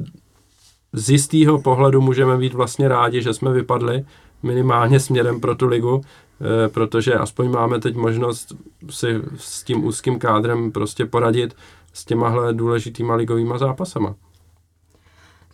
[0.92, 4.04] z jistého pohledu můžeme být vlastně rádi, že jsme vypadli
[4.42, 8.52] minimálně směrem pro tu ligu, eh, protože aspoň máme teď možnost
[8.90, 11.54] si s tím úzkým kádrem prostě poradit
[11.92, 14.14] s těmahle důležitýma ligovýma zápasama.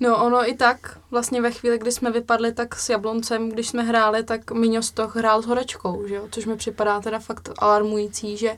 [0.00, 3.82] No ono i tak, vlastně ve chvíli, kdy jsme vypadli, tak s Jabloncem, když jsme
[3.82, 6.28] hráli, tak Miňo Stoch hrál s Horečkou, že jo?
[6.30, 8.56] což mi připadá teda fakt alarmující, že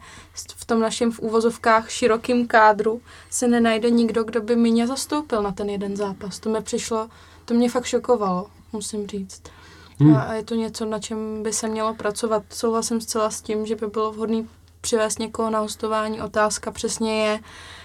[0.57, 5.53] v tom našem v úvozovkách širokým kádru se nenajde nikdo, kdo by Miňa zastoupil na
[5.53, 6.38] ten jeden zápas.
[6.38, 7.09] To mi přišlo,
[7.44, 9.42] to mě fakt šokovalo, musím říct.
[9.98, 10.16] Hmm.
[10.16, 12.42] A je to něco, na čem by se mělo pracovat.
[12.50, 14.44] Souhlasím zcela s tím, že by bylo vhodné
[14.81, 16.22] přivést někoho na hostování.
[16.22, 17.40] Otázka přesně je,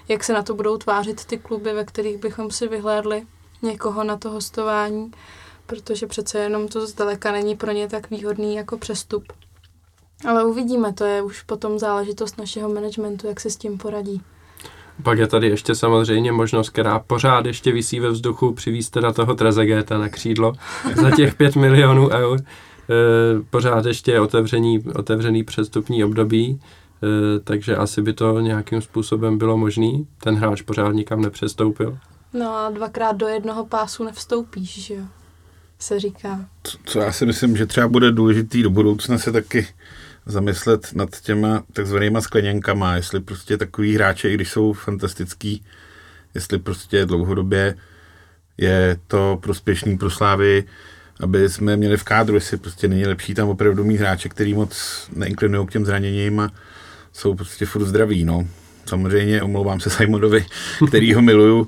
[0.07, 3.27] jak se na to budou tvářit ty kluby, ve kterých bychom si vyhlédli
[3.61, 5.11] někoho na to hostování,
[5.65, 9.23] protože přece jenom to zdaleka není pro ně tak výhodný jako přestup.
[10.27, 14.21] Ale uvidíme, to je už potom záležitost našeho managementu, jak se s tím poradí.
[15.03, 19.35] Pak je tady ještě samozřejmě možnost, která pořád ještě visí ve vzduchu, přivízt teda toho
[19.35, 20.53] Trezegeta na křídlo
[20.95, 22.39] za těch 5 milionů eur.
[22.39, 22.43] E,
[23.49, 26.59] pořád ještě je otevřený, otevřený přestupní období,
[27.03, 30.07] e, takže asi by to nějakým způsobem bylo možný.
[30.23, 31.97] Ten hráč pořád nikam nepřestoupil.
[32.37, 35.03] No a dvakrát do jednoho pásu nevstoupíš, že jo?
[35.79, 36.45] Se říká.
[36.63, 39.67] Co, co já si myslím, že třeba bude důležitý do budoucna se taky
[40.25, 45.65] zamyslet nad těma takzvanýma skleněnkama, jestli prostě takový hráče, i když jsou fantastický,
[46.33, 47.77] jestli prostě dlouhodobě
[48.57, 50.63] je to prospěšný pro Slávy,
[51.19, 55.03] aby jsme měli v kádru, jestli prostě není lepší tam opravdu mít hráče, který moc
[55.15, 56.51] neinklinují k těm zraněním a
[57.13, 58.47] jsou prostě furt zdraví, no.
[58.85, 60.45] Samozřejmě omlouvám se Simonovi,
[60.87, 61.67] který ho miluju,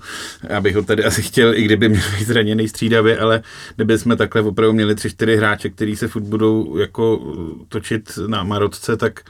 [0.57, 3.41] abych ho tady asi chtěl, i kdyby měl být zraněný střídavě, ale
[3.75, 7.33] kdyby jsme takhle opravdu měli tři, čtyři hráče, kteří se furt budou jako
[7.69, 9.21] točit na Marotce, tak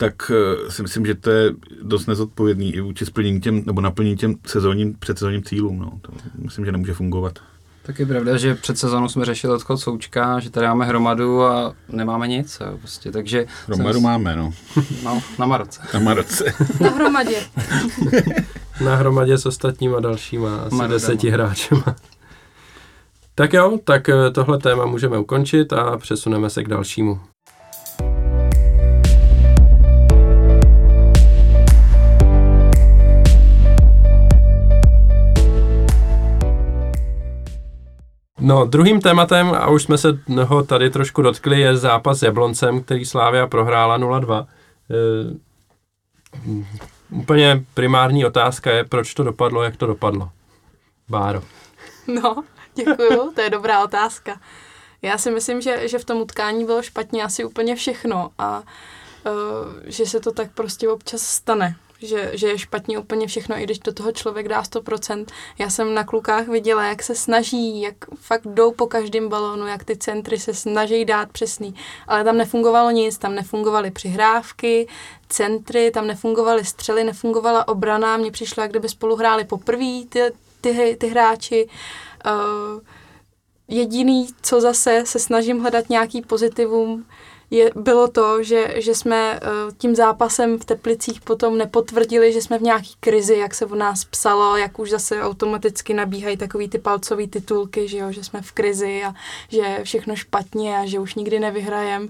[0.00, 1.50] tak eh, si myslím, že to je
[1.82, 5.78] dost nezodpovědný i vůči splnění těm, nebo naplnění těm sezónním, předsezónním cílům.
[5.78, 5.98] No.
[6.02, 7.38] To myslím, že nemůže fungovat.
[7.88, 11.74] Tak je pravda, že před sezónou jsme řešili odchod Součka, že tady máme hromadu a
[11.88, 12.58] nemáme nic.
[12.60, 14.02] Jo, prostě, takže hromadu jsem...
[14.02, 14.52] máme, no.
[15.04, 15.80] No, na Maroce.
[15.94, 16.44] Na Maroce.
[16.80, 17.36] na hromadě.
[18.84, 20.86] na hromadě s ostatníma dalšíma, asi Marodama.
[20.88, 21.96] deseti hráčema.
[23.34, 27.20] Tak jo, tak eh, tohle téma můžeme ukončit a přesuneme se k dalšímu.
[38.40, 42.82] No, druhým tématem, a už jsme se ho tady trošku dotkli, je zápas s Jabloncem,
[42.82, 44.46] který Slávia prohrála 0-2.
[44.90, 45.34] E,
[47.10, 50.30] úplně primární otázka je, proč to dopadlo, jak to dopadlo.
[51.08, 51.42] Báro.
[52.22, 54.40] No, děkuju, to je dobrá otázka.
[55.02, 58.62] Já si myslím, že, že v tom utkání bylo špatně asi úplně všechno a uh,
[59.84, 63.78] že se to tak prostě občas stane že, že je špatně úplně všechno, i když
[63.78, 65.26] do toho člověk dá 100%.
[65.58, 69.84] Já jsem na klukách viděla, jak se snaží, jak fakt jdou po každém balónu, jak
[69.84, 71.74] ty centry se snaží dát přesný,
[72.06, 74.88] ale tam nefungovalo nic, tam nefungovaly přihrávky,
[75.28, 80.20] centry, tam nefungovaly střely, nefungovala obrana, mně přišlo, jak kdyby spolu hráli poprvé ty,
[80.60, 81.68] ty, ty hráči.
[82.26, 82.80] Uh,
[83.68, 87.04] jediný, co zase se snažím hledat nějaký pozitivum,
[87.50, 92.58] je, bylo to, že, že jsme uh, tím zápasem v Teplicích potom nepotvrdili, že jsme
[92.58, 96.78] v nějaký krizi, jak se o nás psalo, jak už zase automaticky nabíhají takový ty
[96.78, 99.14] palcový titulky, že, jo, že jsme v krizi a
[99.48, 102.08] že všechno špatně a že už nikdy nevyhrajem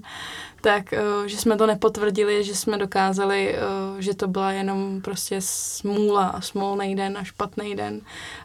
[0.61, 5.37] tak eh, že jsme to nepotvrdili, že jsme dokázali, eh, že to byla jenom prostě
[5.41, 8.01] smůla a smolný den a špatný den.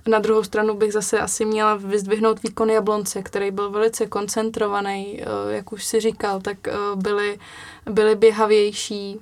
[0.08, 5.56] Na druhou stranu bych zase asi měla vyzdvihnout výkon Jablonce, který byl velice koncentrovaný, eh,
[5.56, 6.58] jak už si říkal, tak
[6.96, 7.40] byly,
[7.86, 9.20] byly běhavější,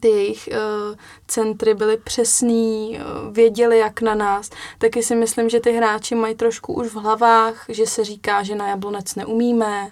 [0.00, 0.96] ty jejich uh,
[1.26, 4.50] centry byly přesný, uh, věděli jak na nás.
[4.78, 8.54] Taky si myslím, že ty hráči mají trošku už v hlavách, že se říká, že
[8.54, 9.90] na Jablonec neumíme,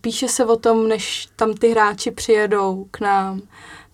[0.00, 3.42] píše se o tom, než tam ty hráči přijedou k nám,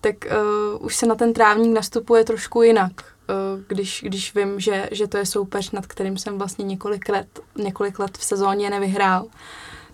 [0.01, 2.91] tak uh, už se na ten trávník nastupuje trošku jinak.
[3.29, 7.39] Uh, když, když vím, že, že to je soupeř, nad kterým jsem vlastně několik let,
[7.55, 9.27] několik let v sezóně nevyhrál,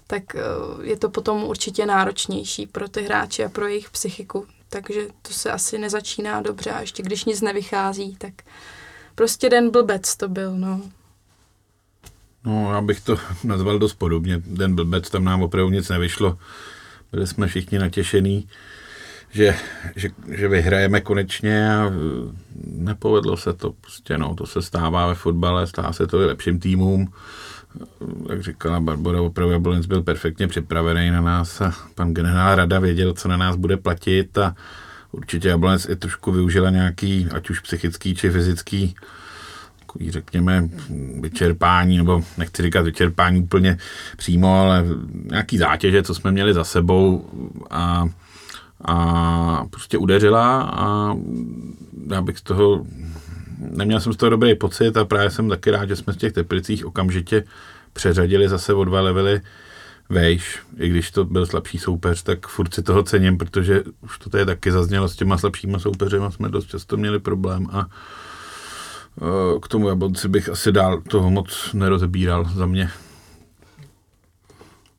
[0.08, 4.46] tak uh, je to potom určitě náročnější pro ty hráče a pro jejich psychiku.
[4.70, 8.34] Takže to se asi nezačíná dobře a ještě když nic nevychází, tak
[9.16, 10.82] prostě den blbec to byl, no.
[12.46, 14.42] No, já bych to nazval dost podobně.
[14.46, 16.38] Den blbec, tam nám opravdu nic nevyšlo.
[17.12, 18.48] Byli jsme všichni natěšení,
[19.32, 19.56] že,
[19.96, 21.92] že, že vyhrajeme konečně a e,
[22.66, 23.74] nepovedlo se to.
[23.82, 27.14] Prostě no, to se stává ve fotbale, stává se to i lepším týmům.
[28.30, 33.14] Jak říkala Barbara, opravdu Jablonec byl perfektně připravený na nás a pan generál Rada věděl,
[33.14, 34.56] co na nás bude platit a
[35.12, 38.96] určitě Jablonec i trošku využila nějaký, ať už psychický či fyzický
[39.90, 40.70] takový, řekněme,
[41.22, 43.78] vyčerpání, nebo nechci říkat vyčerpání úplně
[44.18, 44.86] přímo, ale
[45.32, 47.30] nějaký zátěže, co jsme měli za sebou
[47.70, 48.06] a,
[48.86, 51.16] a prostě udeřila a
[52.10, 52.86] já bych z toho,
[53.72, 56.34] neměl jsem z toho dobrý pocit a právě jsem taky rád, že jsme z těch
[56.34, 57.44] teplicích okamžitě
[57.94, 59.42] přeřadili zase o dva levely
[60.10, 64.30] vejš, i když to byl slabší soupeř, tak furt si toho cením, protože už to
[64.30, 67.86] tady taky zaznělo, s těma slabšíma soupeřema jsme dost často měli problém a
[69.62, 72.90] k tomu Jablonci bych asi dál toho moc nerozebíral za mě.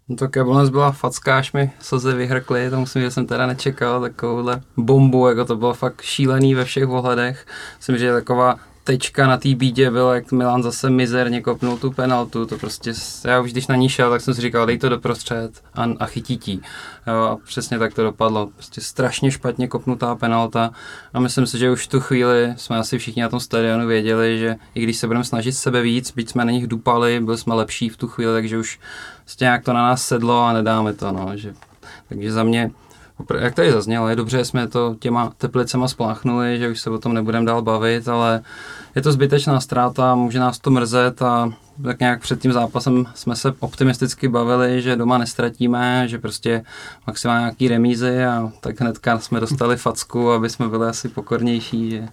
[0.09, 4.00] No tak Jablonec byla facka, až mi slzy vyhrkly, to musím, že jsem teda nečekal
[4.00, 7.46] takovouhle bombu, jako to bylo fakt šílený ve všech ohledech.
[7.78, 8.56] Myslím, že je taková
[8.90, 12.92] tečka na té bídě bylo, jak Milan zase mizerně kopnul tu penaltu, to prostě,
[13.24, 16.07] já už když na ní šel, tak jsem si říkal, dej to doprostřed a, a
[16.07, 16.61] chytí tí.
[17.07, 20.70] Jo, a přesně tak to dopadlo, prostě strašně špatně kopnutá penalta
[21.14, 24.57] a myslím si, že už tu chvíli jsme asi všichni na tom stadionu věděli, že
[24.74, 27.88] i když se budeme snažit sebe víc, byť jsme na nich dupali, byli jsme lepší
[27.88, 28.81] v tu chvíli, takže už
[29.24, 31.55] prostě nějak to na nás sedlo a nedáme to, no, že,
[32.09, 32.70] takže za mě
[33.38, 36.98] jak tady zaznělo, je dobře, že jsme to těma teplicema spláchnuli, že už se o
[36.98, 38.42] tom nebudeme dál bavit, ale
[38.94, 41.52] je to zbytečná ztráta, může nás to mrzet a
[41.85, 46.64] tak nějak před tím zápasem jsme se optimisticky bavili, že doma nestratíme, že prostě
[47.06, 52.09] maximálně nějaký remízy a tak hnedka jsme dostali facku, aby jsme byli asi pokornější, že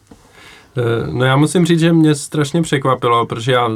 [1.11, 3.69] no já musím říct, že mě strašně překvapilo, protože já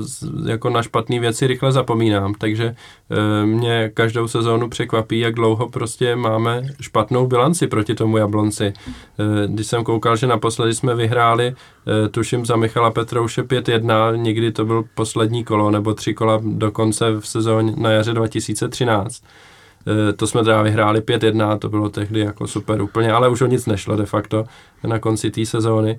[0.46, 6.16] jako na špatné věci rychle zapomínám, takže eh, mě každou sezónu překvapí, jak dlouho prostě
[6.16, 8.74] máme špatnou bilanci proti tomu Jablonci.
[8.76, 11.56] Eh, když jsem koukal, že naposledy jsme vyhráli,
[12.12, 17.28] tuším za Michala Petrouše 5-1, někdy to byl poslední kolo nebo tři kola dokonce v
[17.28, 19.24] sezóně na jaře 2013.
[20.16, 23.66] To jsme teda vyhráli 5-1, to bylo tehdy jako super úplně, ale už o nic
[23.66, 24.46] nešlo de facto
[24.84, 25.96] na konci té sezóny.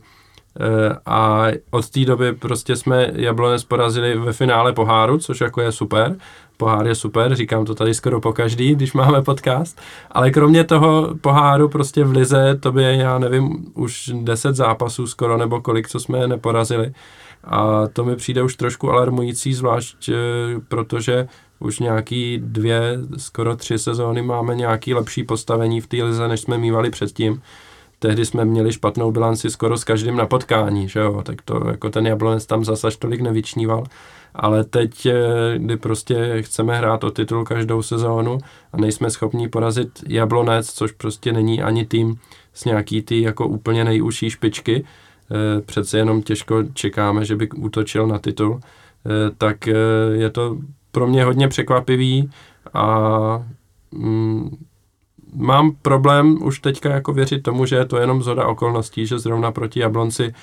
[0.61, 5.73] Eh, a od té doby prostě jsme Jablonec porazili ve finále poháru, což jako je
[5.73, 6.17] super.
[6.57, 9.81] Pohár je super, říkám to tady skoro po každý, když máme podcast.
[10.11, 15.37] Ale kromě toho poháru prostě v Lize, to by já nevím, už 10 zápasů skoro
[15.37, 16.93] nebo kolik, co jsme neporazili.
[17.45, 20.15] A to mi přijde už trošku alarmující, zvlášť eh,
[20.69, 26.41] protože už nějaký dvě, skoro tři sezóny máme nějaký lepší postavení v té lize, než
[26.41, 27.43] jsme mývali předtím
[28.03, 31.91] tehdy jsme měli špatnou bilanci skoro s každým na potkání, že jo, tak to jako
[31.91, 33.85] ten Jablonec tam zase až tolik nevyčníval,
[34.35, 35.15] ale teď, eh,
[35.59, 38.39] kdy prostě chceme hrát o titul každou sezónu
[38.73, 42.19] a nejsme schopni porazit Jablonec, což prostě není ani tým
[42.55, 48.07] s nějaký ty jako úplně nejužší špičky, eh, přece jenom těžko čekáme, že by útočil
[48.07, 49.67] na titul, eh, tak
[50.13, 50.59] je to
[50.93, 52.31] pro mě hodně překvapivý
[52.75, 53.45] a
[53.93, 54.57] mm,
[55.33, 59.53] mám problém už teďka jako věřit tomu, že je to jenom zhoda okolností, že zrovna
[59.53, 60.35] proti Jablonci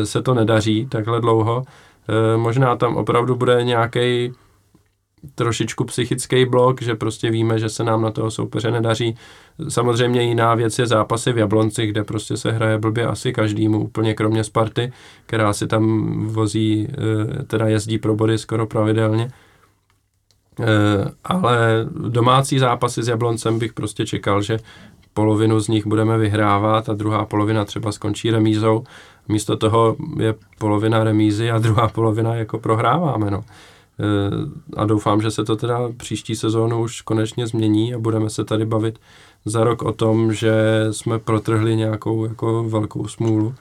[0.00, 1.62] e, se to nedaří takhle dlouho.
[2.08, 4.32] E, možná tam opravdu bude nějaký
[5.34, 9.16] trošičku psychický blok, že prostě víme, že se nám na toho soupeře nedaří.
[9.68, 14.14] Samozřejmě jiná věc je zápasy v Jablonci, kde prostě se hraje blbě asi každému, úplně
[14.14, 14.92] kromě Sparty,
[15.26, 19.30] která si tam vozí, eh, teda jezdí pro body skoro pravidelně.
[20.60, 24.58] Eh, ale domácí zápasy s Jabloncem bych prostě čekal, že
[25.14, 28.84] polovinu z nich budeme vyhrávat a druhá polovina třeba skončí remízou.
[29.28, 33.30] Místo toho je polovina remízy a druhá polovina jako prohráváme.
[33.30, 33.44] No.
[34.00, 38.44] Eh, a doufám, že se to teda příští sezónu už konečně změní a budeme se
[38.44, 38.98] tady bavit
[39.44, 43.54] za rok o tom, že jsme protrhli nějakou jako velkou smůlu,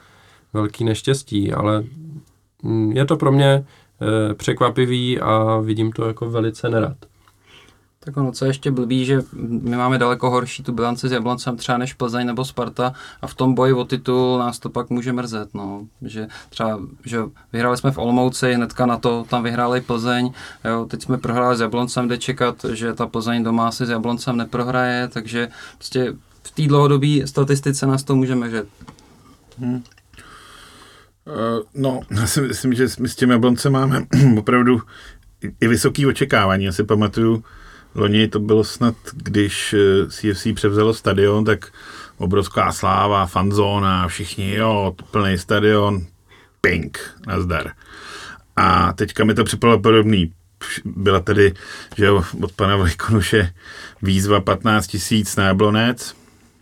[0.53, 1.83] velký neštěstí, ale
[2.63, 3.65] mm, je to pro mě
[4.33, 6.97] překvapivý a vidím to jako velice nerad.
[8.05, 11.57] Tak ono, co je ještě blbý, že my máme daleko horší tu bilanci s Jabloncem
[11.57, 15.13] třeba než Plzeň nebo Sparta a v tom boji o titul nás to pak může
[15.13, 15.87] mrzet, no.
[16.01, 17.19] Že třeba, že
[17.53, 20.31] vyhráli jsme v Olomouci, hnedka na to tam vyhráli Plzeň,
[20.65, 24.37] jo, teď jsme prohráli s Jabloncem, jde čekat, že ta Plzeň doma si s Jabloncem
[24.37, 28.67] neprohraje, takže prostě v té dlouhodobé statistice nás to může mrzet.
[29.59, 29.83] Hmm.
[31.25, 34.05] Uh, no, já si myslím, že my s těmi Jabloncem máme
[34.37, 34.81] opravdu
[35.61, 36.65] i vysoké očekávání.
[36.65, 37.43] Já si pamatuju,
[37.95, 39.75] Loni to bylo snad, když
[40.09, 41.71] CFC eh, převzalo stadion, tak
[42.17, 46.05] obrovská sláva, fanzóna, všichni, jo, plný stadion,
[46.61, 47.71] pink, nazdar.
[48.55, 50.33] A teďka mi to připadalo podobný.
[50.85, 51.53] Byla tady,
[51.97, 53.53] že od pana Vojkonuše
[54.01, 56.15] výzva 15 tisíc na Jablonec,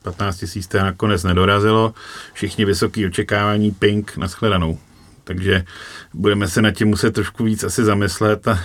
[0.04, 1.94] 15 tisíc to nakonec nedorazilo,
[2.34, 4.78] všichni vysoký očekávání, pink, nashledanou.
[5.24, 5.64] Takže
[6.14, 8.60] budeme se nad tím muset trošku víc asi zamyslet a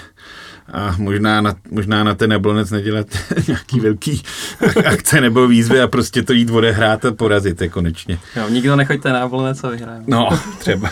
[0.72, 3.06] a možná na, možná na ten neblonec nedělat
[3.48, 4.22] nějaký velký
[4.86, 8.18] akce nebo výzvy a prostě to jít odehrát a porazit je konečně.
[8.36, 10.04] Jo, nikdo nechoďte na neblonec a vyhrajeme.
[10.06, 10.90] No, třeba.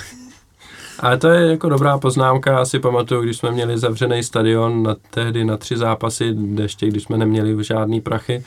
[1.01, 4.97] Ale to je jako dobrá poznámka, já si pamatuju, když jsme měli zavřený stadion na,
[5.11, 8.45] tehdy na tři zápasy, ještě když jsme neměli žádný prachy,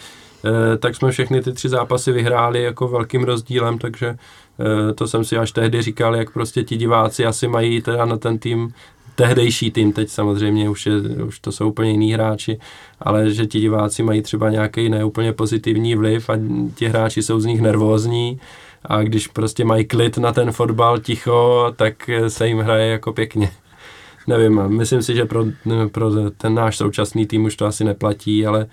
[0.80, 5.38] tak jsme všechny ty tři zápasy vyhráli jako velkým rozdílem, takže eh, to jsem si
[5.38, 8.74] až tehdy říkal, jak prostě ti diváci asi mají teda na ten tým
[9.16, 10.94] tehdejší tým, teď samozřejmě už, je,
[11.28, 12.60] už to jsou úplně jiní hráči,
[13.00, 16.34] ale že ti diváci mají třeba nějaký neúplně pozitivní vliv a
[16.76, 18.40] ti hráči jsou z nich nervózní
[18.86, 23.52] a když prostě mají klid na ten fotbal ticho, tak se jim hraje jako pěkně.
[24.28, 25.46] Nevím, myslím si, že pro,
[25.92, 28.68] pro ten náš současný tým už to asi neplatí, ale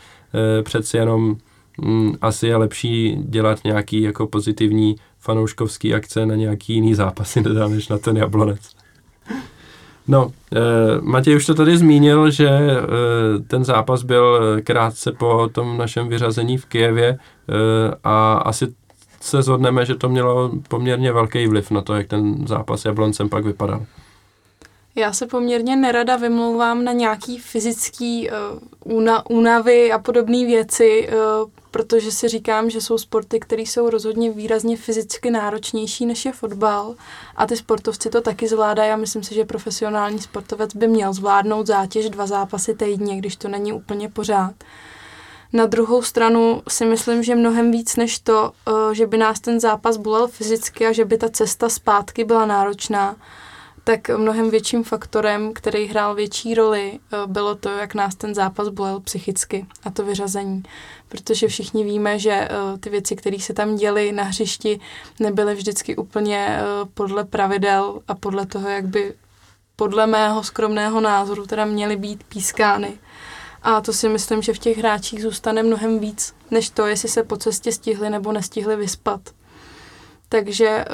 [0.59, 1.37] e, přeci jenom
[1.79, 7.89] mm, asi je lepší dělat nějaký jako pozitivní fanouškovský akce na nějaký jiný zápasy, než
[7.89, 8.77] na ten Jablonec.
[10.09, 10.61] No, e,
[11.01, 12.77] Matěj už to tady zmínil, že e,
[13.47, 17.19] ten zápas byl krátce po tom našem vyřazení v Kijevě e,
[18.05, 18.67] a asi
[19.21, 23.45] se zhodneme, že to mělo poměrně velký vliv na to, jak ten zápas Jabloncem pak
[23.45, 23.87] vypadal.
[24.99, 32.13] Já se poměrně nerada vymlouvám na nějaký fyzický uh, únavy a podobné věci, uh, protože
[32.13, 36.95] si říkám, že jsou sporty, které jsou rozhodně výrazně fyzicky náročnější než je fotbal.
[37.37, 38.91] A ty sportovci to taky zvládají.
[38.91, 43.49] A myslím si, že profesionální sportovec by měl zvládnout zátěž dva zápasy týdně, když to
[43.49, 44.55] není úplně pořád.
[45.53, 49.61] Na druhou stranu si myslím, že mnohem víc než to, uh, že by nás ten
[49.61, 53.17] zápas bolel fyzicky a že by ta cesta zpátky byla náročná,
[53.87, 58.69] tak mnohem větším faktorem, který hrál větší roli, eh, bylo to, jak nás ten zápas
[58.69, 60.63] bolel psychicky a to vyřazení.
[61.09, 64.81] Protože všichni víme, že eh, ty věci, které se tam děly na hřišti,
[65.21, 66.63] nebyly vždycky úplně eh,
[66.95, 69.15] podle pravidel a podle toho, jak by
[69.77, 72.99] podle mého skromného názoru teda měly být pískány.
[73.63, 77.23] A to si myslím, že v těch hráčích zůstane mnohem víc, než to, jestli se
[77.23, 79.21] po cestě stihli nebo nestihli vyspat.
[80.29, 80.85] Takže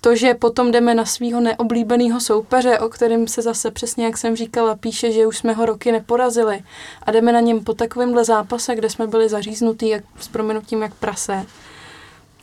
[0.00, 4.36] to, že potom jdeme na svého neoblíbeného soupeře, o kterém se zase přesně, jak jsem
[4.36, 6.62] říkala, píše, že už jsme ho roky neporazili
[7.02, 10.94] a jdeme na něm po takovémhle zápase, kde jsme byli zaříznutí jak, s proměnutím jak
[10.94, 11.46] prase,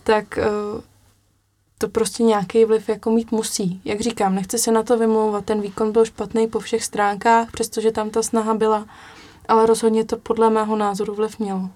[0.03, 0.81] tak uh,
[1.77, 3.81] to prostě nějaký vliv jako mít musí.
[3.85, 7.91] Jak říkám, nechci se na to vymlouvat, ten výkon byl špatný po všech stránkách, přestože
[7.91, 8.85] tam ta snaha byla,
[9.47, 11.69] ale rozhodně to podle mého názoru vliv mělo.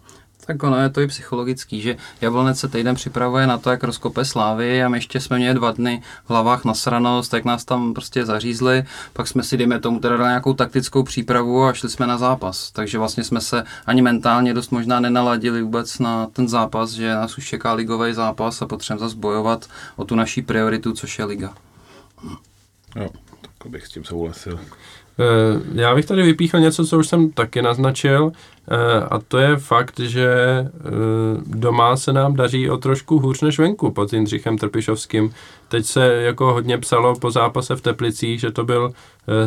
[0.50, 4.26] Tak ono je to i psychologický, že Jablonec se týden připravuje na to, jak rozkope
[4.26, 8.26] slávy a my ještě jsme měli dva dny v hlavách nasranost, jak nás tam prostě
[8.26, 8.84] zařízli,
[9.14, 12.72] pak jsme si, dejme tomu, teda dali nějakou taktickou přípravu a šli jsme na zápas.
[12.72, 17.38] Takže vlastně jsme se ani mentálně dost možná nenaladili vůbec na ten zápas, že nás
[17.38, 21.54] už čeká ligový zápas a potřebujeme zase bojovat o tu naší prioritu, což je liga.
[22.95, 23.10] Jo,
[23.58, 24.60] tak bych s tím souhlasil.
[25.20, 28.32] Eh, já bych tady vypíchl něco, co už jsem taky naznačil,
[28.72, 28.76] eh,
[29.09, 30.70] a to je fakt, že eh,
[31.45, 35.34] doma se nám daří o trošku hůř než venku pod Jindřichem Trpišovským.
[35.67, 38.91] Teď se jako hodně psalo po zápase v Teplicích, že to byl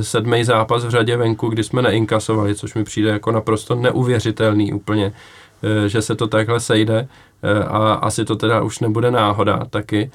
[0.00, 5.12] sedmý zápas v řadě venku, kdy jsme neinkasovali, což mi přijde jako naprosto neuvěřitelný úplně,
[5.86, 7.08] že se to takhle sejde
[7.68, 10.10] a asi to teda už nebude náhoda taky.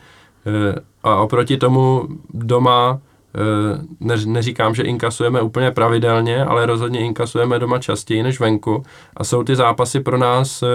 [1.03, 2.99] A oproti tomu doma
[4.25, 8.83] neříkám, že inkasujeme úplně pravidelně, ale rozhodně inkasujeme doma častěji než venku.
[9.17, 10.67] A jsou ty zápasy pro nás, eh,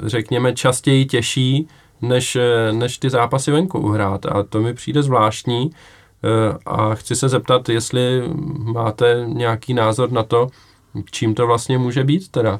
[0.00, 1.68] řekněme, častěji těžší,
[2.02, 4.26] než, eh, než ty zápasy venku uhrát.
[4.26, 5.70] A to mi přijde zvláštní.
[6.66, 8.22] A chci se zeptat, jestli
[8.58, 10.48] máte nějaký názor na to,
[11.10, 12.58] čím to vlastně může být teda.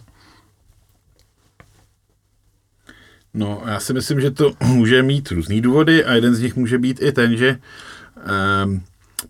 [3.34, 6.78] No, já si myslím, že to může mít různý důvody a jeden z nich může
[6.78, 7.58] být i ten, že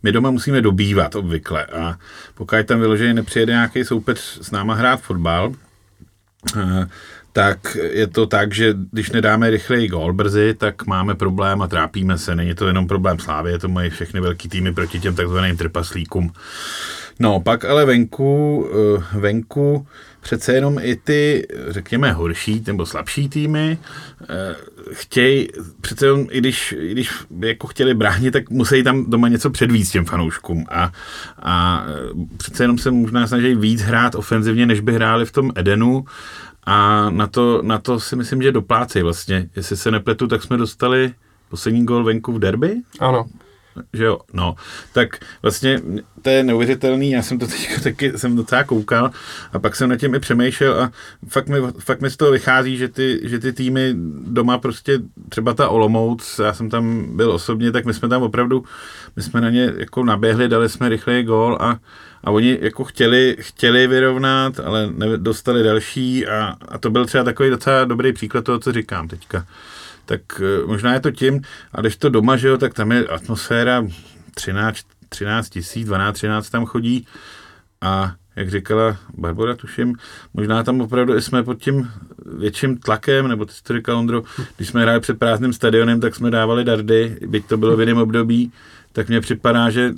[0.03, 1.99] my doma musíme dobývat obvykle a
[2.35, 6.85] pokud tam vyloženě nepřijede nějaký soupeř s náma hrát fotbal, uh,
[7.33, 12.19] tak je to tak, že když nedáme rychleji gól brzy, tak máme problém a trápíme
[12.19, 12.35] se.
[12.35, 16.33] Není to jenom problém Slávy, to mají všechny velký týmy proti těm takzvaným trpaslíkům.
[17.19, 19.87] No, pak ale venku, eh, venku
[20.21, 23.79] přece jenom i ty, řekněme, horší nebo slabší týmy
[24.23, 24.57] eh,
[24.93, 25.49] chtějí,
[25.81, 27.11] přece jenom, i když, i když
[27.41, 30.93] jako chtěli bránit, tak musí tam doma něco předvíct těm fanouškům a,
[31.43, 35.53] a eh, přece jenom se možná snaží víc hrát ofenzivně, než by hráli v tom
[35.55, 36.05] Edenu
[36.65, 39.49] a na to, na to si myslím, že doplácejí vlastně.
[39.57, 41.15] Jestli se nepletu, tak jsme dostali
[41.49, 42.75] poslední gol venku v derby.
[43.01, 43.27] Ano
[43.93, 44.55] že jo, no,
[44.93, 45.09] tak
[45.43, 45.81] vlastně
[46.23, 49.11] to je neuvěřitelný, já jsem to teď taky, jsem docela koukal
[49.53, 50.91] a pak jsem na tím i přemýšlel a
[51.29, 53.95] fakt mi, fakt mi z toho vychází, že ty, že ty týmy
[54.27, 54.99] doma prostě,
[55.29, 58.65] třeba ta Olomouc, já jsem tam byl osobně, tak my jsme tam opravdu,
[59.17, 61.79] my jsme na ně jako naběhli, dali jsme rychlej gól a,
[62.25, 67.51] a oni jako chtěli, chtěli vyrovnat, ale dostali další a, a to byl třeba takový
[67.51, 69.47] docela dobrý příklad toho, co říkám teďka
[70.09, 71.43] tak eh, možná je to tím,
[71.73, 73.87] a když to doma, že jo, tak tam je atmosféra
[74.35, 77.07] 13, 13 tisíc, 12, 13 tam chodí.
[77.81, 79.95] A jak říkala Barbara, tuším,
[80.35, 81.91] možná tam opravdu jsme pod tím
[82.39, 84.23] větším tlakem, nebo ty to říkal, Ondro,
[84.57, 87.99] když jsme hráli před prázdným stadionem, tak jsme dávali dardy, byť to bylo v jiném
[87.99, 88.53] období,
[88.93, 89.95] tak mně připadá, že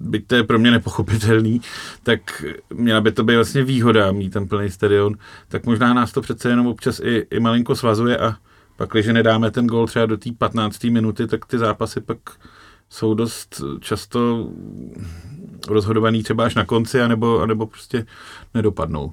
[0.00, 1.60] byť to je pro mě nepochopitelný,
[2.02, 2.44] tak
[2.74, 5.14] měla by to být vlastně výhoda mít tam plný stadion,
[5.48, 8.36] tak možná nás to přece jenom občas i, i malinko svazuje a
[8.82, 10.84] pak, když nedáme ten gol třeba do té 15.
[10.84, 12.18] minuty, tak ty zápasy pak
[12.90, 14.48] jsou dost často
[15.68, 18.06] rozhodovaný třeba až na konci, anebo, anebo prostě
[18.54, 19.12] nedopadnou.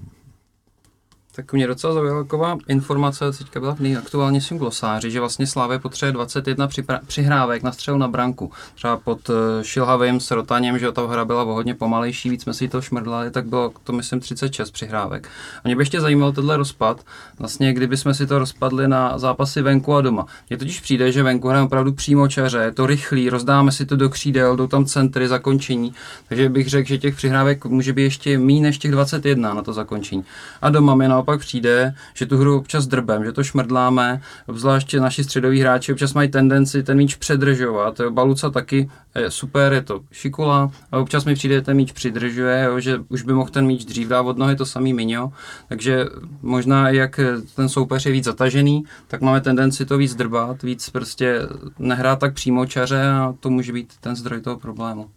[1.36, 6.12] Tak mě docela zaujala taková informace, teďka byla v nejaktuálnějším glosáři, že vlastně Slávě potřebuje
[6.12, 8.52] 21 připra- přihrávek na střel na branku.
[8.76, 12.54] Třeba pod uh, Šilhavým s Rotaněm, že ta hra byla o hodně pomalejší, víc jsme
[12.54, 15.28] si to šmrdlali, tak bylo to myslím 36 přihrávek.
[15.58, 17.06] A mě by ještě zajímal tenhle rozpad,
[17.40, 20.26] vlastně kdyby jsme si to rozpadli na zápasy venku a doma.
[20.50, 23.96] Mně totiž přijde, že venku hrajeme opravdu přímo čaře, je to rychlý, rozdáme si to
[23.96, 25.94] do křídel, jdou tam centry, zakončení,
[26.28, 29.74] takže bych řekl, že těch přihrávek může být ještě méně než těch 21 na to
[29.74, 30.26] zakončení.
[30.62, 35.24] A doma naopak naopak přijde, že tu hru občas drbem, že to šmrdláme, obzvláště naši
[35.24, 38.02] středoví hráči občas mají tendenci ten míč předržovat.
[38.10, 42.64] Baluca taky je super, je to šikula, a občas mi přijde, že ten míč přidržuje,
[42.64, 45.32] jo, že už by mohl ten míč dřív dát od nohy, to samý Minio,
[45.70, 46.06] takže
[46.42, 47.20] možná jak
[47.56, 51.40] ten soupeř je víc zatažený, tak máme tendenci to víc drbat, víc prostě
[51.80, 55.10] nehrát tak přímo čaře a to může být ten zdroj toho problému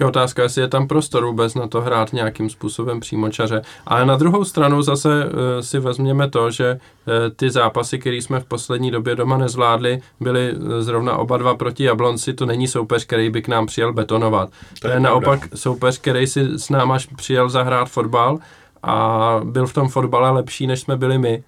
[0.00, 3.62] je otázka, jestli je tam prostor vůbec na to hrát nějakým způsobem přímočaře.
[3.86, 5.30] Ale na druhou stranu zase uh,
[5.60, 10.52] si vezměme to, že uh, ty zápasy, které jsme v poslední době doma nezvládli, byly
[10.52, 12.34] uh, zrovna oba dva proti Jablonci.
[12.34, 14.50] To není soupeř, který by k nám přijel betonovat.
[14.82, 18.38] To je naopak soupeř, který si s náma přijel zahrát fotbal
[18.82, 21.42] a byl v tom fotbale lepší, než jsme byli my.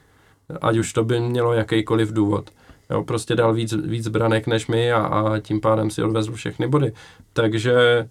[0.61, 2.51] Ať už to by mělo jakýkoliv důvod.
[2.91, 6.69] Jo, prostě dal víc, víc branek než my a, a tím pádem si odvezl všechny
[6.69, 6.93] body.
[7.33, 8.09] Takže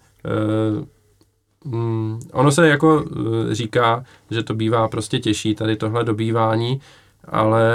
[1.66, 6.82] mm, ono se jako uh, říká, že to bývá prostě těžší, tady tohle dobývání,
[7.26, 7.72] ale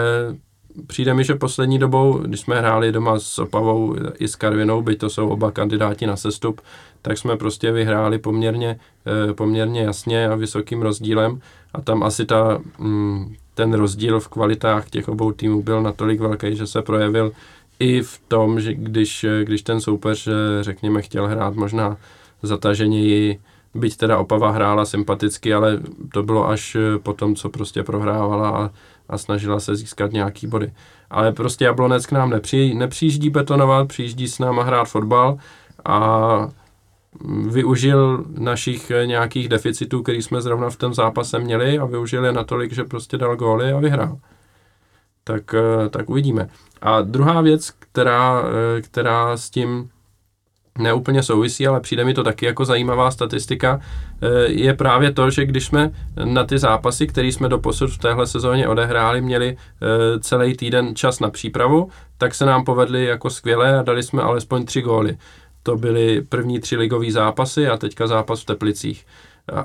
[0.86, 4.98] přijde mi, že poslední dobou, když jsme hráli doma s Opavou i s Karvinou, byť
[4.98, 6.60] to jsou oba kandidáti na sestup,
[7.02, 8.80] tak jsme prostě vyhráli poměrně,
[9.26, 11.40] uh, poměrně jasně a vysokým rozdílem.
[11.74, 16.56] A tam asi ta, mm, ten rozdíl v kvalitách těch obou týmů byl natolik velký,
[16.56, 17.32] že se projevil
[17.78, 20.28] i v tom, že když, když ten soupeř,
[20.60, 21.96] řekněme, chtěl hrát možná
[22.42, 23.40] zataženěji,
[23.74, 25.80] byť teda Opava hrála sympaticky, ale
[26.12, 28.70] to bylo až eh, po tom, co prostě prohrávala a,
[29.08, 30.72] a snažila se získat nějaký body.
[31.10, 35.38] Ale prostě Jablonec k nám nepři, nepřijíždí betonovat, přijíždí s náma hrát fotbal
[35.84, 36.48] a
[37.48, 42.32] využil našich eh, nějakých deficitů, který jsme zrovna v tom zápase měli a využil je
[42.32, 44.18] natolik, že prostě dal góly a vyhrál.
[45.24, 46.48] Tak, eh, tak uvidíme.
[46.82, 48.42] A druhá věc, která,
[48.82, 49.90] která s tím
[50.78, 53.80] neúplně souvisí, ale přijde mi to taky jako zajímavá statistika,
[54.46, 55.90] je právě to, že když jsme
[56.24, 59.56] na ty zápasy, které jsme do posud v téhle sezóně odehráli, měli
[60.20, 64.64] celý týden čas na přípravu, tak se nám povedly jako skvěle a dali jsme alespoň
[64.64, 65.16] tři góly.
[65.62, 69.06] To byly první tři ligové zápasy a teďka zápas v Teplicích.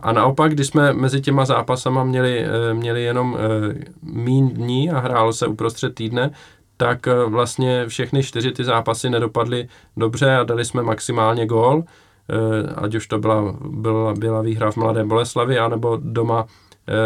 [0.02, 5.00] A naopak, když jsme mezi těma zápasama měli, eh, měli jenom eh, mín dní a
[5.00, 6.32] hrálo se uprostřed týdne,
[6.78, 9.68] tak eh, vlastně všechny čtyři ty zápasy nedopadly
[9.98, 11.84] dobře a dali jsme maximálně gól,
[12.76, 16.46] ať už to byla, byla, byla výhra v Mladé Boleslavi, anebo doma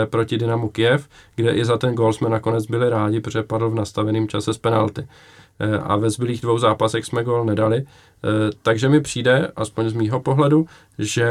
[0.10, 3.76] proti Dynamu Kiev, kde i za ten gól jsme nakonec byli rádi, protože padl v
[3.76, 5.08] nastaveném čase z penalty.
[5.62, 7.78] Eh, a ve zbylých dvou zápasech jsme gol nedali.
[7.78, 10.66] Eh, takže mi přijde, aspoň z mýho pohledu,
[11.00, 11.26] že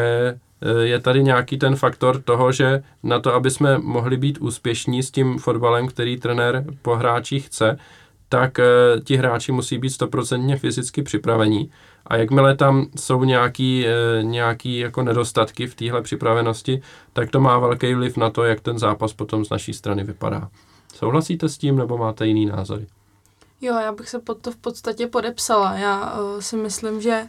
[0.63, 5.03] eh, je tady nějaký ten faktor toho, že na to, aby jsme mohli být úspěšní
[5.03, 7.79] s tím fotbalem, který trenér po hráčích chce,
[8.33, 8.61] tak
[9.05, 11.71] ti hráči musí být stoprocentně fyzicky připravení.
[12.07, 13.87] A jakmile tam jsou nějaký,
[14.23, 18.79] nějaký jako nedostatky v téhle připravenosti, tak to má velký vliv na to, jak ten
[18.79, 20.49] zápas potom z naší strany vypadá.
[20.95, 22.87] Souhlasíte s tím, nebo máte jiný názory?
[23.61, 25.75] Jo, já bych se pod to v podstatě podepsala.
[25.75, 27.23] Já uh, si myslím, že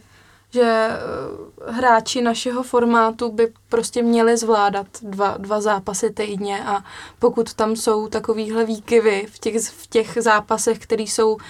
[0.54, 6.84] že uh, hráči našeho formátu by prostě měli zvládat dva, dva zápasy týdně a
[7.18, 11.40] pokud tam jsou takovýhle výkyvy v těch, v těch zápasech, které jsou uh,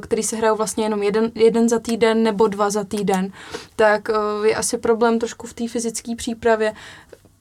[0.00, 3.32] který se hrajou vlastně jenom jeden, jeden za týden nebo dva za týden,
[3.76, 6.74] tak uh, je asi problém trošku v té fyzické přípravě.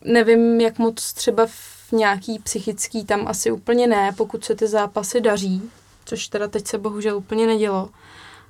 [0.04, 5.22] Nevím, jak moc třeba v nějaký psychický tam asi úplně ne, pokud se ty zápasy
[5.22, 5.72] daří,
[6.06, 7.90] což teda teď se bohužel úplně nedělo.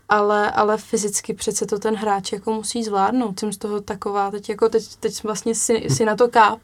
[0.10, 3.40] Ale, ale fyzicky přece to ten hráč jako musí zvládnout.
[3.40, 6.60] Jsem z toho taková, teď jako teď, teď vlastně si, si na to káp.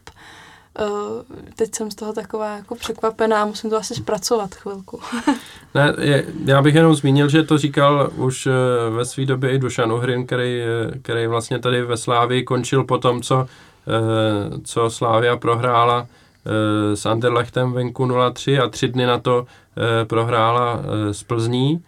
[0.80, 1.22] Uh,
[1.56, 5.00] teď jsem z toho taková jako překvapená, musím to asi zpracovat chvilku.
[5.74, 8.52] ne, je, já bych jenom zmínil, že to říkal už uh,
[8.96, 12.98] ve své době i Dušan Uhrin, který, uh, který vlastně tady ve Slávii končil po
[12.98, 16.06] tom, co, uh, co Slávia prohrála
[16.46, 20.82] Eh, s Anderlechtem venku 0-3 a tři dny na to eh, prohrála
[21.12, 21.84] s eh, Plzní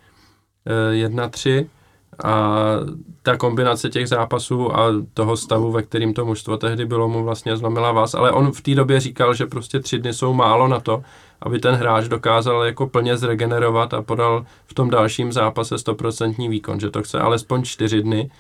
[0.92, 1.66] 1-3
[2.24, 2.56] a
[3.22, 7.56] ta kombinace těch zápasů a toho stavu, ve kterým to mužstvo tehdy bylo, mu vlastně
[7.56, 8.14] zlomila vás.
[8.14, 11.02] Ale on v té době říkal, že prostě tři dny jsou málo na to,
[11.40, 16.80] aby ten hráč dokázal jako plně zregenerovat a podal v tom dalším zápase stoprocentní výkon,
[16.80, 18.30] že to chce alespoň čtyři dny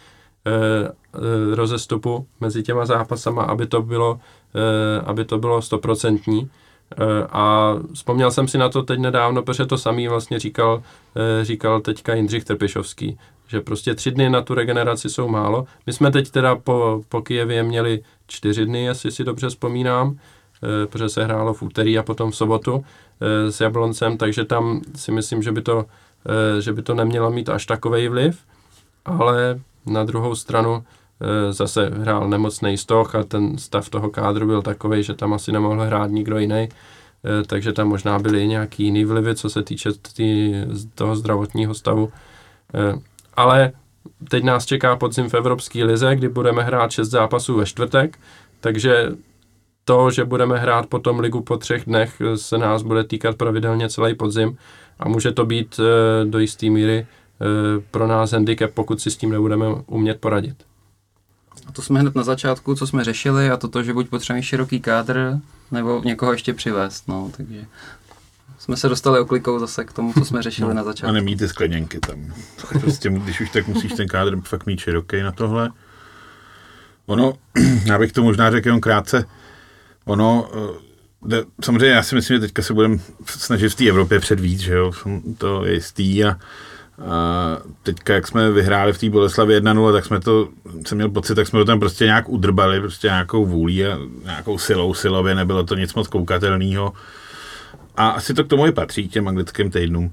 [0.46, 4.20] Eh, eh, rozestupu mezi těma zápasama, aby to bylo,
[4.54, 6.50] eh, aby to bylo stoprocentní.
[7.30, 10.82] A vzpomněl jsem si na to teď nedávno, protože to samý vlastně říkal,
[11.42, 13.18] říkal teďka Jindřich Trpišovský,
[13.48, 15.66] že prostě tři dny na tu regeneraci jsou málo.
[15.86, 20.18] My jsme teď teda po, po Kijevě měli čtyři dny, jestli si dobře vzpomínám,
[20.86, 22.84] protože se hrálo v úterý a potom v sobotu
[23.50, 25.84] s Jabloncem, takže tam si myslím, že by to,
[26.60, 28.38] že by to nemělo mít až takový vliv,
[29.04, 30.84] ale na druhou stranu
[31.50, 35.80] zase hrál nemocný stoch a ten stav toho kádru byl takový, že tam asi nemohl
[35.80, 36.68] hrát nikdo jiný, e,
[37.46, 40.54] takže tam možná byly nějaký jiný vlivy, co se týče tý,
[40.94, 42.12] toho zdravotního stavu.
[42.74, 43.00] E,
[43.34, 43.72] ale
[44.28, 48.18] teď nás čeká podzim v Evropské lize, kdy budeme hrát šest zápasů ve čtvrtek,
[48.60, 49.10] takže
[49.84, 54.14] to, že budeme hrát potom ligu po třech dnech, se nás bude týkat pravidelně celý
[54.14, 54.56] podzim
[54.98, 55.80] a může to být
[56.24, 57.06] do jisté míry
[57.40, 60.56] Eh, pro nás handicap, pokud si s tím nebudeme umět poradit.
[61.66, 64.80] A to jsme hned na začátku, co jsme řešili, a to, že buď potřebujeme široký
[64.80, 65.38] kádr,
[65.70, 67.64] nebo někoho ještě přivést, no, takže
[68.58, 71.10] jsme se dostali oklikou zase k tomu, co jsme řešili no, na začátku.
[71.10, 72.34] A nemít ty skleněnky tam.
[72.80, 75.70] Prostě, když už tak musíš ten kádr fakt mít široký na tohle.
[77.06, 77.32] Ono,
[77.84, 79.24] já bych to možná řekl jenom krátce,
[80.04, 80.50] ono,
[81.32, 84.74] eh, samozřejmě já si myslím, že teďka se budeme snažit v té Evropě předvíc, že
[84.74, 84.92] jo,
[85.38, 86.38] to je jistý a
[87.04, 90.48] a teďka, jak jsme vyhráli v té Boleslavě 1-0, tak jsme to,
[90.86, 94.58] jsem měl pocit, tak jsme to tam prostě nějak udrbali, prostě nějakou vůlí a nějakou
[94.58, 96.92] silou silově, nebylo to nic moc koukatelného.
[97.96, 100.12] A asi to k tomu i patří, těm anglickým týdnům.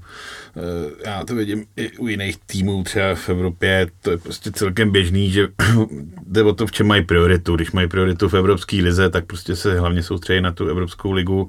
[0.56, 4.90] Eh, já to vidím i u jiných týmů, třeba v Evropě, to je prostě celkem
[4.90, 5.48] běžný, že
[6.26, 7.56] jde o to, v čem mají prioritu.
[7.56, 11.48] Když mají prioritu v Evropské lize, tak prostě se hlavně soustředí na tu Evropskou ligu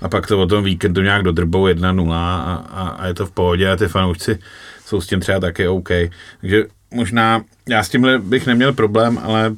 [0.00, 3.30] a pak to o tom víkendu nějak dodrbou 1-0 a, a, a, je to v
[3.30, 4.38] pohodě a ty fanoušci
[4.84, 5.88] jsou s tím třeba také OK.
[6.40, 6.64] Takže
[6.94, 9.56] možná, já s tímhle bych neměl problém, ale,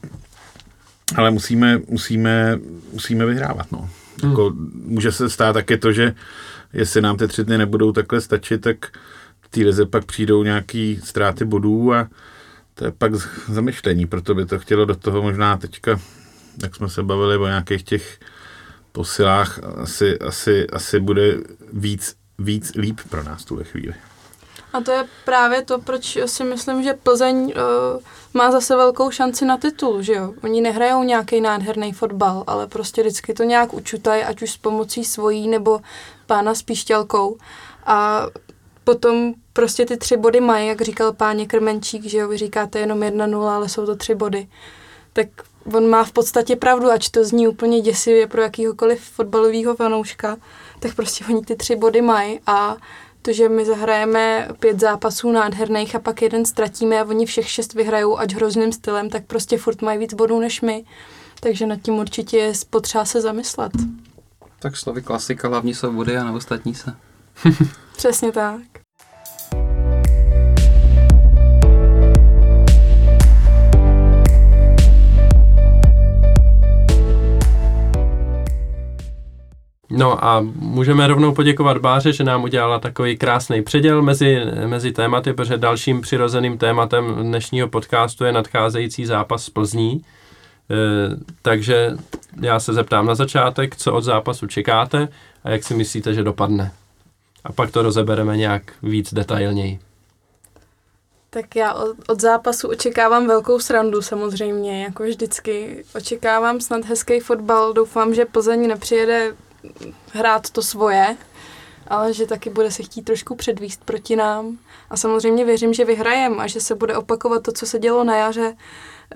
[1.16, 2.58] ale musíme, musíme,
[2.92, 3.90] musíme vyhrávat, no.
[4.22, 4.30] Hmm.
[4.30, 6.14] Jako, může se stát také to, že
[6.72, 8.98] jestli nám ty tři dny nebudou takhle stačit, tak
[9.40, 12.08] v té lize pak přijdou nějaký ztráty bodů a
[12.74, 13.14] to je pak
[13.48, 16.00] zamyšlení, proto by to chtělo do toho možná teďka,
[16.62, 18.20] jak jsme se bavili o nějakých těch
[18.92, 21.36] posilách, asi, asi, asi bude
[21.72, 23.94] víc, víc líp pro nás tuhle chvíli.
[24.72, 27.52] A to je právě to, proč si myslím, že Plzeň uh,
[28.34, 30.34] má zase velkou šanci na titul, že jo.
[30.44, 35.04] Oni nehrajou nějaký nádherný fotbal, ale prostě vždycky to nějak učutají, ať už s pomocí
[35.04, 35.80] svojí nebo
[36.26, 37.36] pána s píšťalkou.
[37.86, 38.26] A
[38.84, 43.02] potom prostě ty tři body mají, jak říkal páně Krmenčík, že jo, vy říkáte jenom
[43.02, 44.48] jedna nula, ale jsou to tři body.
[45.12, 45.28] Tak
[45.74, 50.36] on má v podstatě pravdu, ač to zní úplně děsivě pro jakýhokoliv fotbalového fanouška,
[50.80, 52.76] tak prostě oni ty tři body mají a
[53.22, 57.74] to, že my zahrajeme pět zápasů nádherných a pak jeden ztratíme a oni všech šest
[57.74, 60.84] vyhrajou, ať hrozným stylem, tak prostě furt mají víc bodů než my.
[61.40, 63.72] Takže nad tím určitě je potřeba se zamyslet.
[64.58, 66.94] Tak slovy klasika, hlavní jsou body a na ostatní se.
[67.96, 68.81] Přesně tak.
[79.94, 85.32] No a můžeme rovnou poděkovat Báře, že nám udělala takový krásný předěl mezi, mezi tématy,
[85.32, 89.92] protože dalším přirozeným tématem dnešního podcastu je nadcházející zápas z Plzní.
[89.92, 90.04] E,
[91.42, 91.90] takže
[92.40, 95.08] já se zeptám na začátek, co od zápasu čekáte
[95.44, 96.72] a jak si myslíte, že dopadne.
[97.44, 99.78] A pak to rozebereme nějak víc detailněji.
[101.30, 105.84] Tak já od, od zápasu očekávám velkou srandu samozřejmě, jako vždycky.
[105.94, 109.32] Očekávám snad hezký fotbal, doufám, že Plzeň nepřijede
[110.12, 111.16] hrát to svoje,
[111.88, 114.58] ale že taky bude se chtít trošku předvíst proti nám.
[114.90, 118.16] A samozřejmě věřím, že vyhrajem a že se bude opakovat to, co se dělo na
[118.16, 118.56] jaře.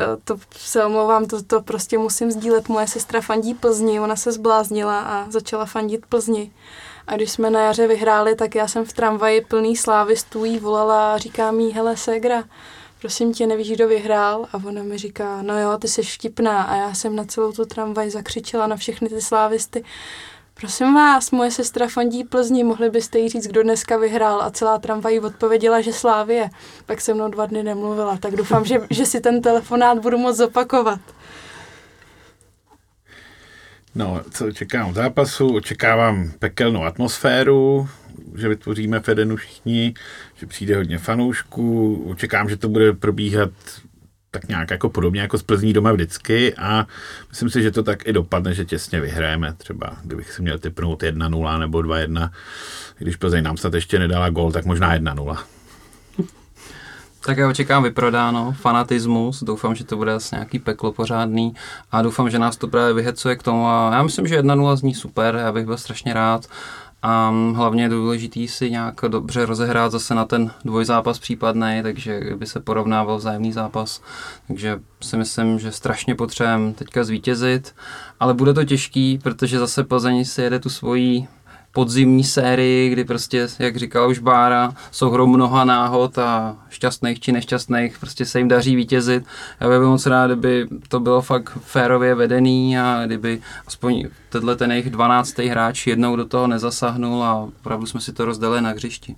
[0.01, 2.69] E, to se omlouvám, to, to prostě musím sdílet.
[2.69, 6.53] Moje sestra fandí Plzni, ona se zbláznila a začala fandit Plzni.
[7.07, 11.15] A když jsme na jaře vyhráli, tak já jsem v tramvaji plný slávistů jí volala
[11.15, 12.45] a říká mi, hele Segra,
[13.01, 14.47] prosím tě, nevíš, kdo vyhrál?
[14.53, 16.63] A ona mi říká, no jo, ty jsi vtipná.
[16.63, 19.85] A já jsem na celou tu tramvaj zakřičela na všechny ty slávisty.
[20.61, 24.79] Prosím vás, moje sestra fandí Plzni, mohli byste jí říct, kdo dneska vyhrál a celá
[24.79, 26.51] tramvaj odpověděla, že Slávie.
[26.87, 30.37] Pak se mnou dva dny nemluvila, tak doufám, že, že si ten telefonát budu moc
[30.37, 31.01] zopakovat.
[33.95, 35.55] No, co očekávám zápasu?
[35.55, 37.89] Očekávám pekelnou atmosféru,
[38.35, 39.95] že vytvoříme Fedenu všichni,
[40.35, 41.95] že přijde hodně fanoušků.
[42.11, 43.51] Očekávám, že to bude probíhat
[44.31, 46.87] tak nějak jako podobně jako z Plzní doma vždycky a
[47.29, 49.55] myslím si, že to tak i dopadne, že těsně vyhrajeme.
[49.59, 52.31] Třeba kdybych si měl typnout 1-0 nebo 2-1,
[52.99, 55.39] když Plzeň nám snad ještě nedala gol, tak možná 1-0.
[57.27, 61.55] Tak já očekám vyprodáno, fanatismus, doufám, že to bude asi nějaký peklo pořádný
[61.93, 64.95] a doufám, že nás to právě vyhecuje k tomu a já myslím, že 1-0 zní
[64.95, 66.47] super, já bych byl strašně rád
[67.09, 72.47] a hlavně je důležitý si nějak dobře rozehrát zase na ten dvojzápas případný, takže by
[72.47, 74.03] se porovnával vzájemný zápas.
[74.47, 77.75] Takže si myslím, že strašně potřebujeme teďka zvítězit,
[78.21, 81.27] ale bude to těžký, protože zase Plzeň si jede tu svoji
[81.77, 87.33] podzimní sérii, kdy prostě, jak říkal už Bára, jsou hrou mnoha náhod a šťastných či
[87.33, 89.25] nešťastných, prostě se jim daří vítězit.
[89.61, 94.73] Já bych moc rád, kdyby to bylo fakt férově vedený a kdyby aspoň tenhle ten
[94.73, 95.39] jejich 12.
[95.39, 99.17] hráč jednou do toho nezasahnul a opravdu jsme si to rozdali na hřišti.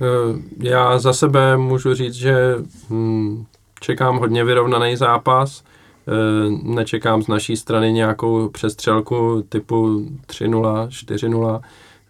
[0.00, 2.54] Eh, já za sebe můžu říct, že
[2.90, 3.44] hm,
[3.80, 5.64] čekám hodně vyrovnaný zápas.
[6.08, 11.60] Eh, nečekám z naší strany nějakou přestřelku typu 3-0, 4-0.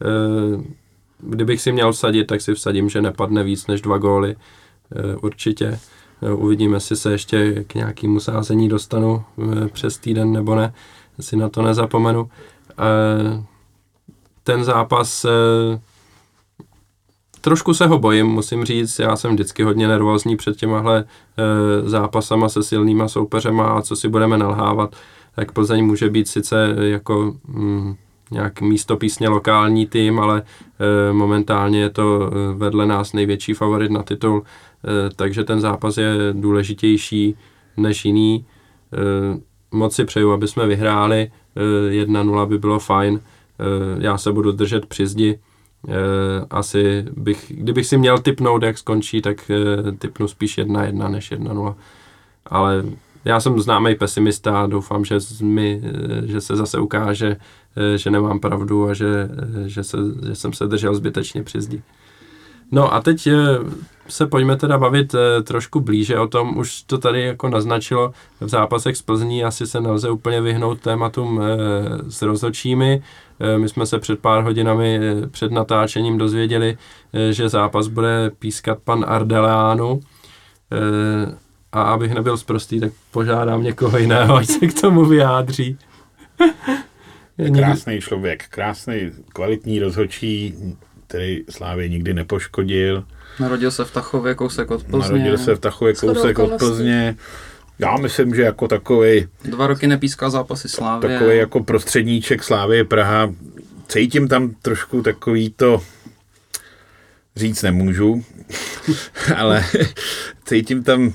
[0.03, 0.63] Eh,
[1.19, 4.37] kdybych si měl vsadit, tak si vsadím, že nepadne víc než dva góly.
[4.93, 5.79] Eh, určitě.
[6.35, 9.25] Uvidíme, jestli se ještě k nějakému sázení dostanu
[9.73, 10.75] přes týden nebo ne.
[11.21, 12.31] Si na to nezapomenu.
[14.45, 15.27] Ten zápas
[17.47, 22.49] trošku se ho bojím, musím říct, já jsem vždycky hodně nervózní před těmahle e, zápasama
[22.49, 24.97] se silnýma soupeřema a co si budeme nalhávat,
[25.35, 27.95] tak Plzeň může být sice jako mm,
[28.31, 34.03] nějak místopísně lokální tým, ale e, momentálně je to eh, vedle nás největší favorit na
[34.03, 37.37] titul, e, takže ten zápas je důležitější
[37.77, 38.45] než jiný.
[38.93, 38.97] E,
[39.77, 41.31] moc si přeju, aby jsme vyhráli,
[41.91, 45.39] e, 1-0 by bylo fajn, e, já se budu držet při zdi,
[46.51, 51.75] asi bych, kdybych si měl typnout, jak skončí, tak eh, typnu spíš 1-1 než 1-0.
[52.47, 52.85] Ale
[53.25, 57.37] já jsem známý pesimista a doufám, že, mi, eh, že se zase ukáže,
[57.97, 59.29] že nemám pravdu a že,
[59.67, 59.97] že, se,
[60.29, 61.83] že jsem se držel zbytečně při zdi.
[62.73, 63.29] No a teď
[64.09, 68.97] se pojďme teda bavit trošku blíže o tom, už to tady jako naznačilo v zápasech
[68.97, 71.41] z Plzní, asi se nelze úplně vyhnout tématům
[72.09, 73.03] s rozhodčími,
[73.41, 76.79] Eh, my jsme se před pár hodinami eh, před natáčením dozvěděli,
[77.13, 80.01] eh, že zápas bude pískat pan Ardeleánu.
[81.73, 85.79] a abych nebyl zprostý, tak požádám někoho jiného, ať se k tomu vyjádří.
[87.55, 90.55] Krásný člověk, krásný, kvalitní rozhodčí,
[91.07, 93.05] který Slávě nikdy nepoškodil.
[93.41, 95.19] Narodil se v Tachově, kousek od Plzně.
[95.19, 97.17] Narodil se v Tachově, kousek od Plzně.
[97.79, 99.29] Já myslím, že jako takový.
[99.45, 101.09] Dva roky nepíská zápasy Slávy.
[101.09, 103.35] Takový jako prostředníček Slávy Praha.
[103.89, 105.83] Cítím tam trošku takový to,
[107.37, 108.25] říct nemůžu,
[109.37, 109.65] ale
[110.45, 111.13] cítím tam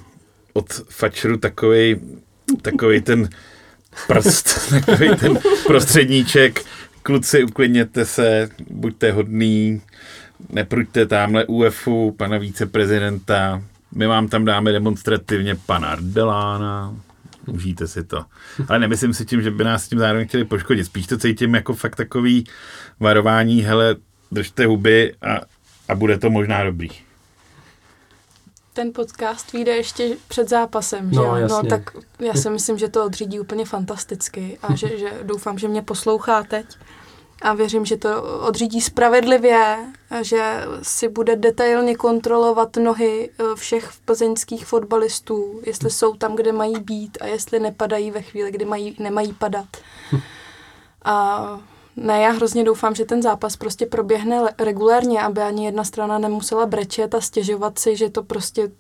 [0.53, 1.95] od Fačru takový,
[2.61, 3.29] takový ten
[4.07, 6.61] prst, takový ten prostředníček.
[7.03, 9.81] Kluci, uklidněte se, buďte hodný,
[10.49, 13.63] nepruďte tamhle UFU, pana viceprezidenta,
[13.95, 16.95] my vám tam dáme demonstrativně pana Ardelána,
[17.47, 18.25] užijte si to.
[18.67, 20.85] Ale nemyslím si tím, že by nás tím zároveň chtěli poškodit.
[20.85, 22.43] Spíš to cítím jako fakt takový
[22.99, 23.95] varování, hele,
[24.31, 25.41] držte huby a,
[25.87, 26.89] a bude to možná dobrý.
[28.73, 31.47] Ten podcast vyjde ještě před zápasem, no, že jo?
[31.47, 31.81] No, tak
[32.19, 36.43] já si myslím, že to odřídí úplně fantasticky a že, že doufám, že mě poslouchá
[36.43, 36.65] teď
[37.41, 39.77] a věřím, že to odřídí spravedlivě,
[40.21, 46.79] že si bude detailně kontrolovat nohy eh, všech plzeňských fotbalistů, jestli jsou tam, kde mají
[46.79, 49.67] být a jestli nepadají ve chvíli, kdy mají, nemají padat.
[51.05, 51.59] A
[52.01, 56.65] ne, já hrozně doufám, že ten zápas prostě proběhne regulérně, aby ani jedna strana nemusela
[56.65, 58.71] brečet a stěžovat si, že to prostě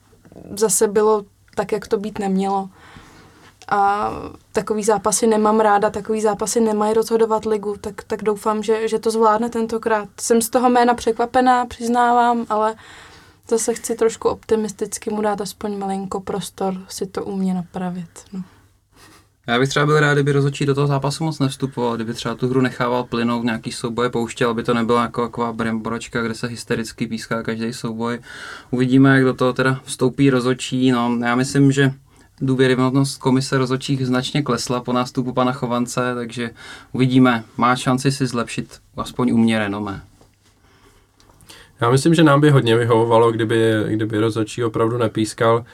[0.55, 1.23] zase bylo
[1.55, 2.69] tak, jak to být nemělo
[3.71, 4.11] a
[4.51, 9.11] takový zápasy nemám ráda, takový zápasy nemají rozhodovat ligu, tak, tak doufám, že, že to
[9.11, 10.09] zvládne tentokrát.
[10.19, 12.75] Jsem z toho jména překvapená, přiznávám, ale
[13.47, 18.09] zase chci trošku optimisticky mu dát aspoň malinko prostor si to umě napravit.
[18.33, 18.43] No.
[19.47, 22.47] Já bych třeba byl rád, kdyby rozhodčí do toho zápasu moc nevstupoval, kdyby třeba tu
[22.47, 27.07] hru nechával plynout, nějaký souboj pouštěl, aby to nebyla jako taková bremboročka, kde se hystericky
[27.07, 28.19] píská každý souboj.
[28.71, 30.91] Uvidíme, jak do toho teda vstoupí rozhodčí.
[30.91, 31.93] No, já myslím, že
[32.41, 36.49] důvěryhodnost komise rozhodčích značně klesla po nástupu pana Chovance, takže
[36.91, 37.43] uvidíme.
[37.57, 40.01] Má šanci si zlepšit aspoň u mě renomé.
[41.81, 45.65] Já myslím, že nám by hodně vyhovovalo, kdyby, kdyby rozhodčí opravdu nepískal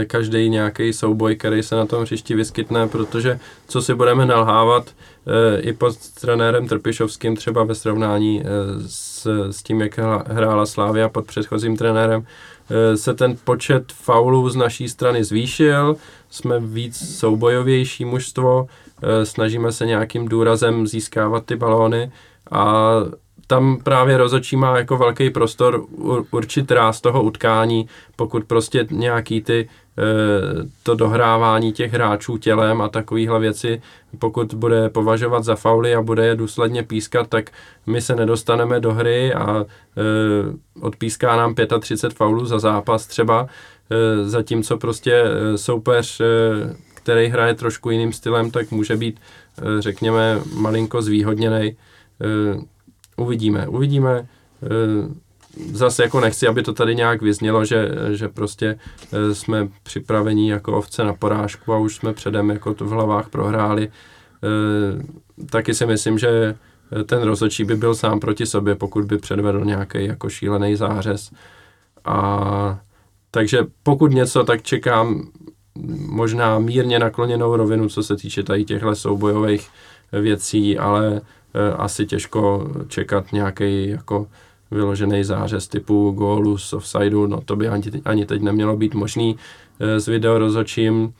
[0.00, 3.38] e, každý nějaký souboj, který se na tom hřišti vyskytne, protože
[3.68, 4.90] co si budeme nalhávat
[5.26, 8.44] e, i pod trenérem Trpišovským třeba ve srovnání e,
[8.86, 12.26] s, s tím, jak hrála Slávia pod předchozím trenérem,
[12.70, 15.96] Eh, se ten počet faulů z naší strany zvýšil,
[16.30, 18.66] jsme víc soubojovější mužstvo,
[19.02, 22.12] eh, snažíme se nějakým důrazem získávat ty balóny
[22.50, 22.92] a
[23.50, 25.84] tam právě rozočí má jako velký prostor
[26.30, 29.68] určit ráz toho utkání, pokud prostě nějaký ty
[30.00, 33.82] Eh, to dohrávání těch hráčů tělem a takovéhle věci,
[34.18, 37.50] pokud bude považovat za fauly a bude je důsledně pískat, tak
[37.86, 40.02] my se nedostaneme do hry a eh,
[40.80, 43.46] odpíská nám 35 faulů za zápas třeba,
[43.90, 45.24] eh, zatímco prostě
[45.56, 46.20] soupeř,
[46.94, 49.20] který hraje trošku jiným stylem, tak může být,
[49.78, 51.76] řekněme, malinko zvýhodněný.
[53.20, 54.26] Uvidíme, uvidíme
[55.72, 58.78] zase jako nechci, aby to tady nějak vyznělo, že, že prostě
[59.12, 63.28] e, jsme připraveni jako ovce na porážku a už jsme předem jako to v hlavách
[63.28, 63.88] prohráli.
[63.88, 63.90] E,
[65.46, 66.54] taky si myslím, že
[67.06, 71.30] ten rozhodčí by byl sám proti sobě, pokud by předvedl nějaký jako šílený zářez.
[72.04, 72.80] A
[73.30, 75.28] takže pokud něco, tak čekám
[76.08, 79.68] možná mírně nakloněnou rovinu, co se týče tady těchto soubojových
[80.12, 81.20] věcí, ale
[81.76, 84.26] asi těžko čekat nějaký jako
[84.70, 89.36] vyložený zářez typu gólu z offsideu, no to by ani, ani teď nemělo být možný
[89.80, 91.14] eh, s video rozhodčím.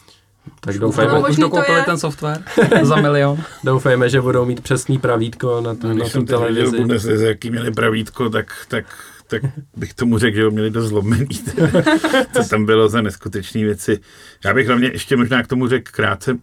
[0.60, 2.42] Tak doufejme, už dokoupili ten software
[2.82, 3.38] za milion.
[3.64, 6.84] doufejme, že budou mít přesný pravítko na, tu, no, na tu televizi.
[6.84, 8.84] Když jsem jaký měli pravítko, tak, tak,
[9.26, 9.42] tak
[9.76, 11.28] bych tomu řekl, že ho měli dost zlomený.
[12.32, 14.00] Co tam bylo za neskutečné věci.
[14.44, 16.38] Já bych hlavně ještě možná k tomu řekl krátce,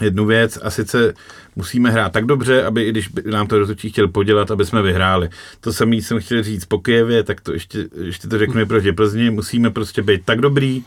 [0.00, 1.14] jednu věc a sice
[1.56, 5.28] musíme hrát tak dobře, aby i když nám to rozhodčí chtěl podělat, aby jsme vyhráli.
[5.60, 9.30] To samé jsem chtěl říct po Kijevě, tak to ještě, ještě to řeknu proti Plzni,
[9.30, 10.84] musíme prostě být tak dobrý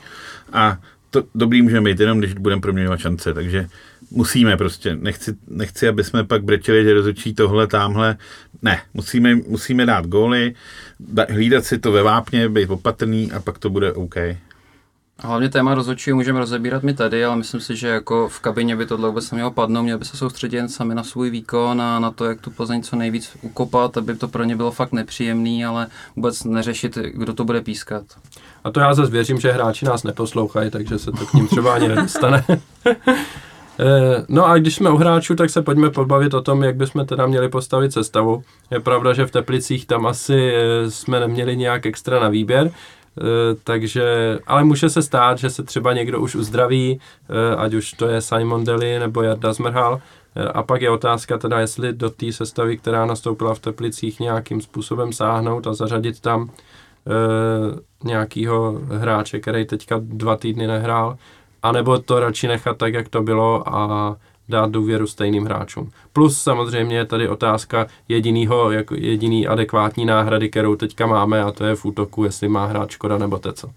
[0.54, 0.80] a
[1.10, 3.68] to dobrý můžeme být jenom, když budeme proměňovat šance, takže
[4.12, 8.18] musíme prostě, nechci, nechci aby jsme pak brečeli, že rozhodčí tohle, tamhle,
[8.62, 10.54] ne, musíme, musíme dát góly,
[11.30, 14.16] hlídat si to ve vápně, být opatrný a pak to bude OK.
[15.20, 18.86] Hlavně téma rozhodčí můžeme rozebírat my tady, ale myslím si, že jako v kabině by
[18.86, 22.12] tohle vůbec nemělo padnout, měl by se soustředit jen sami na svůj výkon a na
[22.12, 25.88] to, jak tu Plzeň co nejvíc ukopat, aby to pro ně bylo fakt nepříjemný, ale
[26.16, 28.04] vůbec neřešit, kdo to bude pískat.
[28.64, 31.74] A to já zase věřím, že hráči nás neposlouchají, takže se to k ním třeba
[31.74, 32.44] ani nedostane.
[33.80, 37.06] Eh, no a když jsme u hráčů, tak se pojďme pobavit o tom, jak bychom
[37.06, 38.44] teda měli postavit sestavu.
[38.72, 42.72] Je pravda, že v Teplicích tam asi eh, jsme neměli nějak extra na výběr,
[43.64, 47.00] takže, ale může se stát, že se třeba někdo už uzdraví,
[47.58, 50.02] ať už to je Simon Deli nebo Jarda Zmrhal,
[50.54, 55.14] a pak je otázka teda, jestli do té sestavy, která nastoupila v Teplicích, nějakým způsobem
[55.14, 56.54] sáhnout a zařadit tam e,
[58.08, 61.18] nějakýho hráče, který teďka dva týdny nehrál,
[61.64, 64.16] anebo to radši nechat tak, jak to bylo a
[64.54, 65.92] dát důvěru stejným hráčům.
[66.14, 71.66] Plus samozřejmě je tady otázka jedinýho, jako jediný adekvátní náhrady, kterou teďka máme a to
[71.66, 73.70] je v útoku, jestli má hrát Škoda nebo Teco.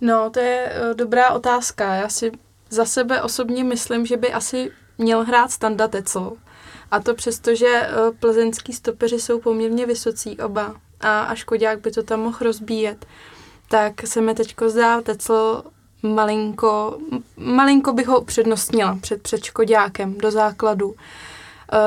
[0.00, 1.94] No, to je uh, dobrá otázka.
[1.94, 2.32] Já si
[2.70, 6.32] za sebe osobně myslím, že by asi měl hrát Standa Tecl.
[6.90, 11.90] A to přesto, že uh, plzeňský stopeři jsou poměrně vysocí oba a, a Škodák by
[11.90, 13.06] to tam mohl rozbíjet,
[13.68, 15.62] tak se mi teďko zdá Tecl
[16.02, 16.98] malinko,
[17.36, 20.88] malinko bych ho upřednostnila před, před Škodákem do základu.
[20.88, 20.94] Uh,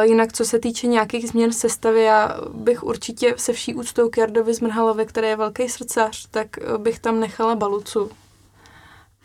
[0.01, 4.53] jinak, co se týče nějakých změn sestavy, já bych určitě se vší úctou k Jardovi
[4.53, 8.09] Zmrhalovi, který je velký srdcař, tak uh, bych tam nechala Balucu.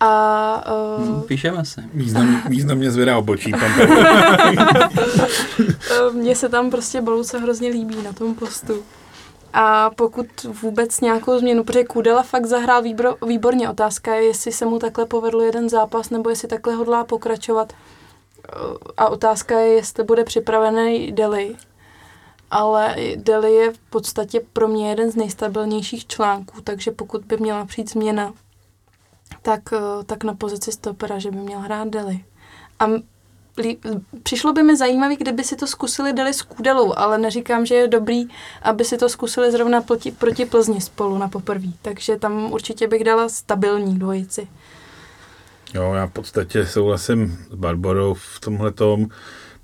[0.00, 0.64] A,
[0.98, 1.84] uh, Píšeme se.
[1.94, 3.52] Význam, významně zvedá obočí.
[3.60, 3.70] Tam
[6.12, 8.82] Mně se tam prostě Baluca hrozně líbí na tom postu.
[9.52, 10.26] A pokud
[10.62, 13.70] vůbec nějakou změnu, protože Kudela fakt zahrál výbor, výborně.
[13.70, 17.72] Otázka je, jestli se mu takhle povedl jeden zápas, nebo jestli takhle hodlá pokračovat.
[18.96, 21.56] A otázka je, jestli bude připravený Deli.
[22.50, 27.64] Ale Deli je v podstatě pro mě jeden z nejstabilnějších článků, takže pokud by měla
[27.64, 28.32] přijít změna,
[29.42, 29.60] tak,
[30.06, 32.24] tak na pozici stopera, že by měl hrát Deli.
[32.78, 32.86] A
[34.22, 37.88] přišlo by mi zajímavé, kdyby si to zkusili dali s Kudelou, ale neříkám, že je
[37.88, 38.24] dobrý,
[38.62, 41.74] aby si to zkusili zrovna proti, proti Plzni spolu na poprví.
[41.82, 44.48] Takže tam určitě bych dala stabilní dvojici.
[45.74, 49.08] Jo, já v podstatě souhlasím s Barbarou v tomhle tom.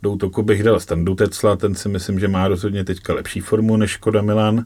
[0.02, 3.76] Do útoku bych dal Standu Tecla, ten si myslím, že má rozhodně teďka lepší formu
[3.76, 4.64] než Škoda Milan.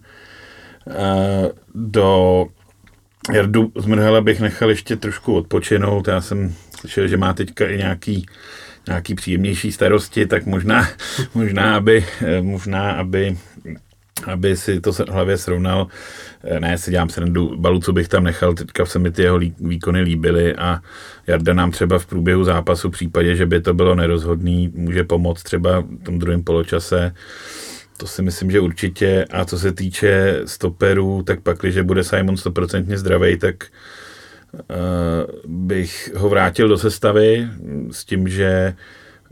[1.75, 2.47] Do
[3.33, 6.09] Jardu Zmrhala bych nechal ještě trošku odpočinout.
[6.09, 8.27] Já jsem slyšel, že má teďka i nějaký
[8.89, 10.89] nějaký příjemnější starosti, tak možná,
[11.35, 12.07] možná aby,
[12.41, 13.37] možná, aby
[14.27, 15.87] aby si to hlavě srovnal.
[16.59, 20.55] Ne, si dělám srandu, Balucu bych tam nechal, teďka se mi ty jeho výkony líbily
[20.57, 20.81] a
[21.27, 25.43] Jarda nám třeba v průběhu zápasu v případě, že by to bylo nerozhodný, může pomoct
[25.43, 27.15] třeba v tom druhém poločase.
[27.97, 29.25] To si myslím, že určitě.
[29.31, 33.69] A co se týče stoperů, tak pak, když bude Simon 100% zdravý, tak Eh,
[35.47, 37.49] bych ho vrátil do sestavy
[37.91, 38.75] s tím, že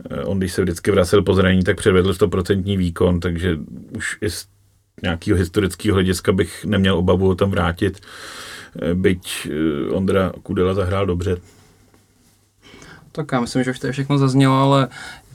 [0.09, 3.57] eh, on, když se vždycky vracel po zranění, tak předvedl 100% výkon, takže
[3.97, 4.47] už i z
[5.03, 7.99] nějakého historického hlediska bych neměl obavu ho tam vrátit,
[8.81, 9.47] eh, byť
[9.91, 11.37] Ondra Kudela zahrál dobře.
[13.11, 14.87] Tak já myslím, že už to všechno zaznělo, ale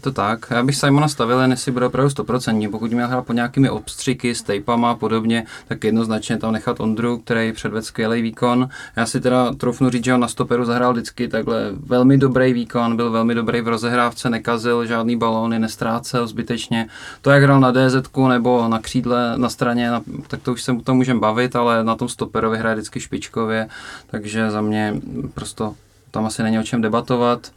[0.05, 0.47] to tak.
[0.51, 2.71] Já bych Simona stavil, jen jestli bude opravdu 100%.
[2.71, 4.45] Pokud měl hrát po nějakými obstřiky s
[4.85, 8.69] a podobně, tak jednoznačně tam nechat Ondru, který předvedl skvělý výkon.
[8.97, 12.97] Já si teda troufnu říct, že on na stoperu zahrál vždycky takhle velmi dobrý výkon,
[12.97, 16.89] byl velmi dobrý v rozehrávce, nekazil žádný balóny, nestrácel zbytečně.
[17.23, 20.77] To, jak hrál na DZ nebo na křídle na straně, na, tak to už se
[20.85, 23.69] to můžeme bavit, ale na tom stoperovi hraje vždycky špičkově,
[24.11, 24.95] takže za mě
[25.35, 25.65] prostě
[26.11, 27.51] tam asi není o čem debatovat.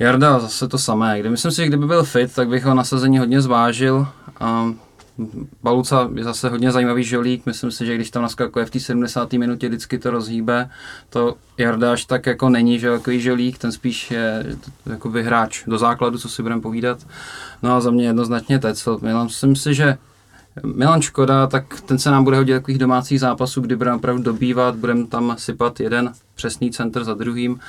[0.00, 1.20] Jarda zase to samé.
[1.20, 4.06] Kdy myslím si, že kdyby byl fit, tak bych ho nasazení hodně zvážil.
[4.40, 4.72] A
[5.62, 9.32] Baluca je zase hodně zajímavý žolík, myslím si, že když tam naskakuje v té 70.
[9.32, 10.70] minutě, vždycky to rozhýbe.
[11.10, 15.78] To Jarda až tak jako není, že takový žolík, ten spíš je jakoby hráč do
[15.78, 17.06] základu, co si budeme povídat.
[17.62, 18.98] No a za mě jednoznačně Tecel.
[19.24, 19.98] Myslím si, že
[20.62, 24.76] Milan Škoda, tak ten se nám bude hodit takových domácích zápasů, kdy budeme opravdu dobývat,
[24.76, 27.60] budeme tam sypat jeden přesný center za druhým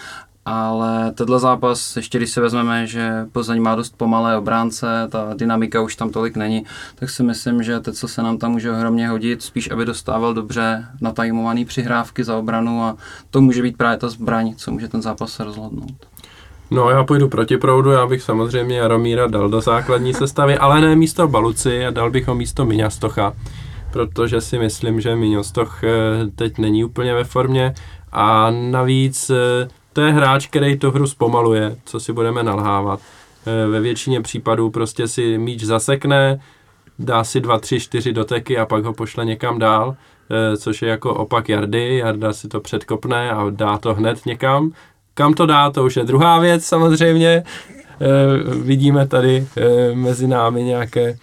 [0.52, 5.82] ale tenhle zápas, ještě když si vezmeme, že Plzeň má dost pomalé obránce, ta dynamika
[5.82, 9.10] už tam tolik není, tak si myslím, že teď, co se nám tam může ohromně
[9.10, 12.96] hodit, spíš aby dostával dobře natajmovaný přihrávky za obranu a
[13.30, 16.06] to může být právě ta zbraň, co může ten zápas rozhodnout.
[16.72, 20.96] No já půjdu proti proudu, já bych samozřejmě Jaromíra dal do základní sestavy, ale ne
[20.96, 23.34] místo Baluci a dal bych ho místo Miňastocha,
[23.94, 25.90] protože si myslím, že Miňastoch eh,
[26.36, 27.74] teď není úplně ve formě
[28.12, 33.00] a navíc eh, to je hráč, který tu hru zpomaluje, co si budeme nalhávat.
[33.46, 36.40] E, ve většině případů prostě si míč zasekne,
[37.00, 39.96] dá si dva, tři, čtyři doteky a pak ho pošle někam dál,
[40.54, 41.98] e, což je jako opak Jardy.
[41.98, 44.72] Jarda si to předkopne a dá to hned někam.
[45.14, 47.30] Kam to dá, to už je druhá věc samozřejmě.
[47.30, 47.44] E,
[48.64, 49.48] vidíme tady
[49.94, 51.18] mezi námi nějaké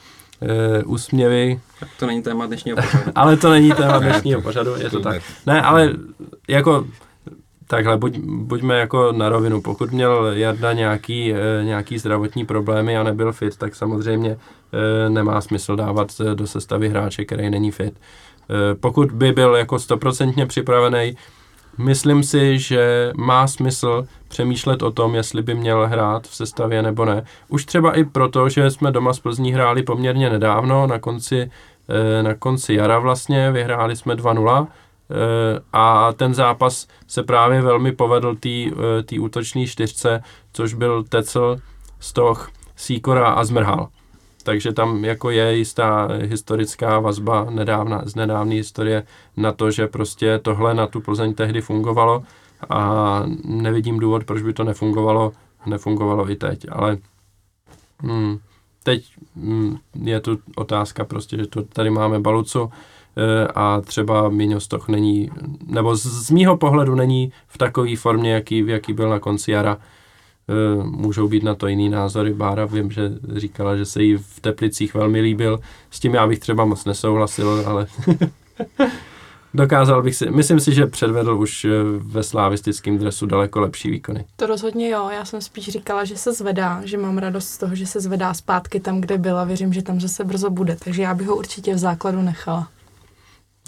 [0.85, 1.61] úsměvy.
[1.81, 3.13] Tak to není téma dnešního pořadu.
[3.15, 5.23] ale to není téma dnešního pořadu, je to tak.
[5.47, 5.93] Ne, ale
[6.49, 6.87] jako
[7.71, 9.61] Takhle, buď, buďme jako na rovinu.
[9.63, 14.39] Pokud měl Jarda nějaký, e, nějaký zdravotní problémy a nebyl fit, tak samozřejmě
[15.07, 17.95] e, nemá smysl dávat do sestavy hráče, který není fit.
[18.81, 21.17] pokud by byl jako stoprocentně připravený,
[21.79, 27.05] myslím si, že má smysl přemýšlet o tom, jestli by měl hrát v sestavě nebo
[27.05, 27.25] ne.
[27.49, 31.51] Už třeba i proto, že jsme doma z Plzní hráli poměrně nedávno, na konci,
[31.89, 34.88] eh, na konci jara vlastně, vyhráli jsme 2-0 eh,
[35.73, 38.37] a ten zápas se právě velmi povedl
[39.05, 41.57] té útoční čtyřce, což byl Tecel,
[42.01, 43.89] Stoch, Sýkora a Zmrhal.
[44.43, 49.03] Takže tam jako je jistá historická vazba nedávna, z nedávné historie
[49.37, 52.23] na to, že prostě tohle na tu Plzeň tehdy fungovalo
[52.71, 55.33] a nevidím důvod, proč by to nefungovalo,
[55.67, 56.99] nefungovalo i teď, ale
[58.01, 58.39] hmm,
[58.83, 59.05] teď
[59.37, 62.71] hmm, je tu otázka prostě, že tu tady máme Balucu
[63.55, 65.31] a třeba Míňostoch není,
[65.67, 69.79] nebo z, z mýho pohledu není v takové formě, jaký, jaký byl na konci jara,
[70.51, 72.35] Eh, můžou být na to jiný názory.
[72.35, 75.61] Bára vím, že říkala, že se jí v Teplicích velmi líbil.
[75.91, 77.87] S tím já bych třeba moc nesouhlasil, ale
[79.55, 84.25] dokázal bych si, myslím si, že předvedl už eh, ve slávistickém dresu daleko lepší výkony.
[84.37, 87.75] To rozhodně jo, já jsem spíš říkala, že se zvedá, že mám radost z toho,
[87.75, 91.15] že se zvedá zpátky tam, kde byla, věřím, že tam zase brzo bude, takže já
[91.15, 92.69] bych ho určitě v základu nechala.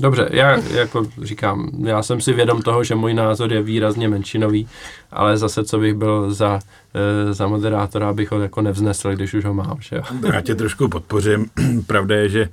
[0.00, 4.68] Dobře, já jako říkám, já jsem si vědom toho, že můj názor je výrazně menšinový,
[5.10, 6.60] ale zase co bych byl za,
[6.94, 10.02] e, za moderátora, abych ho jako nevznesl, když už ho mám, že jo.
[10.32, 11.46] Já tě trošku podpořím.
[11.86, 12.48] Pravda je, že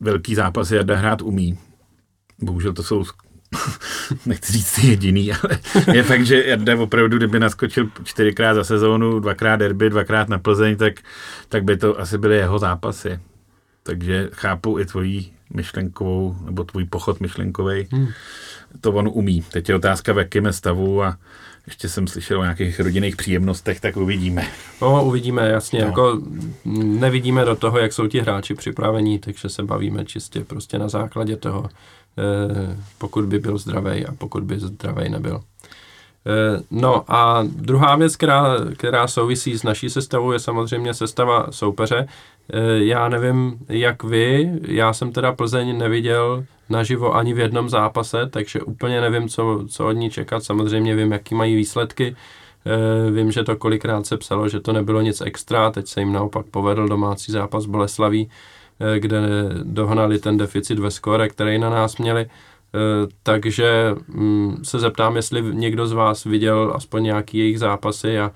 [0.00, 1.58] velký zápas Jarda hrát umí.
[2.42, 3.04] Bohužel to jsou
[4.26, 5.58] nechci říct jediný, ale
[5.92, 10.76] je fakt, že Jarda opravdu, kdyby naskočil čtyřikrát za sezónu, dvakrát derby, dvakrát na Plzeň,
[10.76, 10.94] tak,
[11.48, 13.20] tak by to asi byly jeho zápasy.
[13.82, 18.08] Takže chápu i tvojí myšlenkovou, nebo tvůj pochod myšlenkový, hmm.
[18.80, 19.44] to on umí.
[19.52, 21.16] Teď je otázka, v jakém stavu a
[21.66, 24.46] ještě jsem slyšel o nějakých rodinných příjemnostech, tak uvidíme.
[24.82, 25.80] No, uvidíme, jasně.
[25.80, 25.86] No.
[25.86, 26.20] Jako
[26.74, 31.36] nevidíme do toho, jak jsou ti hráči připravení, takže se bavíme čistě prostě na základě
[31.36, 31.70] toho,
[32.18, 35.40] eh, pokud by byl zdravý a pokud by zdravý nebyl.
[36.26, 42.08] Eh, no a druhá věc, která, která souvisí s naší sestavou, je samozřejmě sestava soupeře.
[42.52, 48.26] Eh, já nevím, jak vy, já jsem teda Plzeň neviděl naživo ani v jednom zápase,
[48.26, 50.44] takže úplně nevím, co, co od ní čekat.
[50.44, 52.16] Samozřejmě vím, jaký mají výsledky.
[52.66, 56.12] Eh, vím, že to kolikrát se psalo, že to nebylo nic extra, teď se jim
[56.12, 58.30] naopak povedl domácí zápas Boleslaví,
[58.98, 59.20] kde
[59.62, 62.26] dohnali ten deficit ve skore, který na nás měli.
[62.74, 68.30] Eh, takže mm, se zeptám, jestli někdo z vás viděl aspoň nějaký jejich zápasy a
[68.30, 68.32] eh,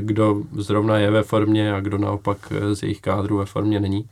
[0.00, 4.08] kdo zrovna je ve formě a kdo naopak eh, z jejich kádru ve formě není.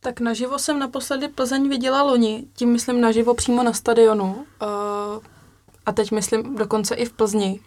[0.00, 4.46] Tak naživo jsem naposledy Plzeň viděla loni, tím myslím naživo přímo na stadionu
[5.86, 7.60] a teď myslím dokonce i v Plzni.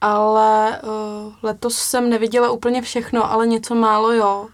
[0.00, 0.80] Ale
[1.42, 4.48] letos jsem neviděla úplně všechno, ale něco málo jo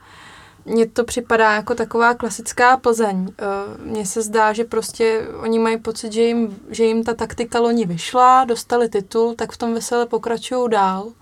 [0.65, 3.29] mně to připadá jako taková klasická Plzeň.
[3.39, 3.45] Eh,
[3.85, 7.87] mně se zdá, že prostě oni mají pocit, že jim, že jim ta taktika loni
[7.87, 11.13] vyšla, dostali titul, tak v tom vesele pokračují dál.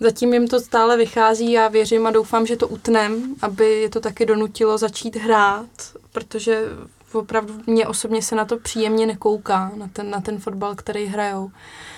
[0.00, 4.00] Zatím jim to stále vychází, já věřím a doufám, že to utnem, aby je to
[4.00, 5.66] taky donutilo začít hrát,
[6.12, 6.62] protože
[7.12, 11.50] opravdu mě osobně se na to příjemně nekouká, na ten, na ten fotbal, který hrajou.
[11.54, 11.95] Eh,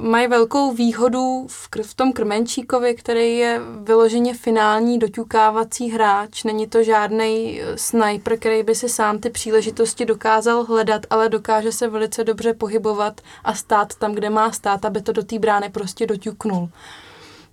[0.00, 6.44] mají velkou výhodu v, kr- v tom Krmenčíkovi, který je vyloženě finální doťukávací hráč.
[6.44, 11.72] Není to žádný eh, sniper, který by si sám ty příležitosti dokázal hledat, ale dokáže
[11.72, 15.68] se velice dobře pohybovat a stát tam, kde má stát, aby to do té brány
[15.70, 16.68] prostě doťuknul.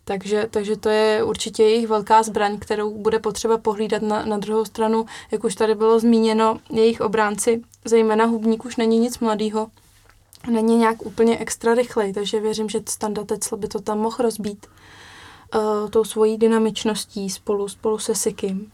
[0.04, 4.66] Takže, takže to je určitě jejich velká zbraň, kterou bude potřeba pohlídat na, na druhou
[4.66, 5.06] stranu.
[5.32, 9.68] Jak už tady bylo zmíněno, jejich obránci, zejména Hubník, už není nic mladýho
[10.50, 14.68] není nějak úplně extra rychlej, takže věřím, že Standa Tecl by to tam mohl rozbít
[15.56, 18.72] uh, tou svojí dynamičností spolu, spolu se Sikim.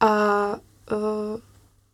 [0.00, 0.46] A
[0.92, 1.40] uh,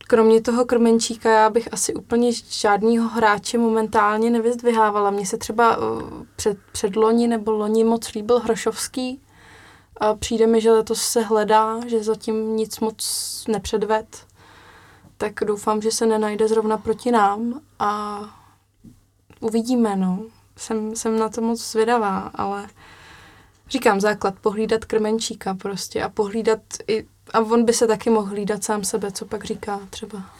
[0.08, 5.10] kromě toho Krmenčíka já bych asi úplně žádného hráče momentálně nevyzdvihávala.
[5.10, 6.02] Mně se třeba uh,
[6.36, 9.20] před, před loni nebo loni moc líbil Hrošovský.
[9.96, 14.26] A přijde mi, že letos se hledá, že zatím nic moc nepředved.
[15.16, 18.20] Tak doufám, že se nenajde zrovna proti nám a
[19.44, 20.26] uvidíme, no.
[20.56, 22.66] Jsem, jsem na to moc zvědavá, ale
[23.70, 28.64] říkám základ, pohlídat krmenčíka prostě a pohlídat i, a on by se taky mohl hlídat
[28.64, 30.22] sám sebe, co pak říká třeba.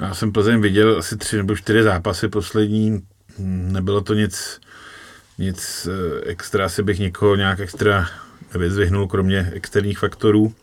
[0.00, 3.06] Já jsem Plzeň viděl asi tři nebo čtyři zápasy poslední,
[3.38, 4.60] nebylo to nic,
[5.38, 8.06] nic eh, extra, asi bych někoho nějak extra
[8.54, 10.54] vyzvihnul, kromě externích faktorů.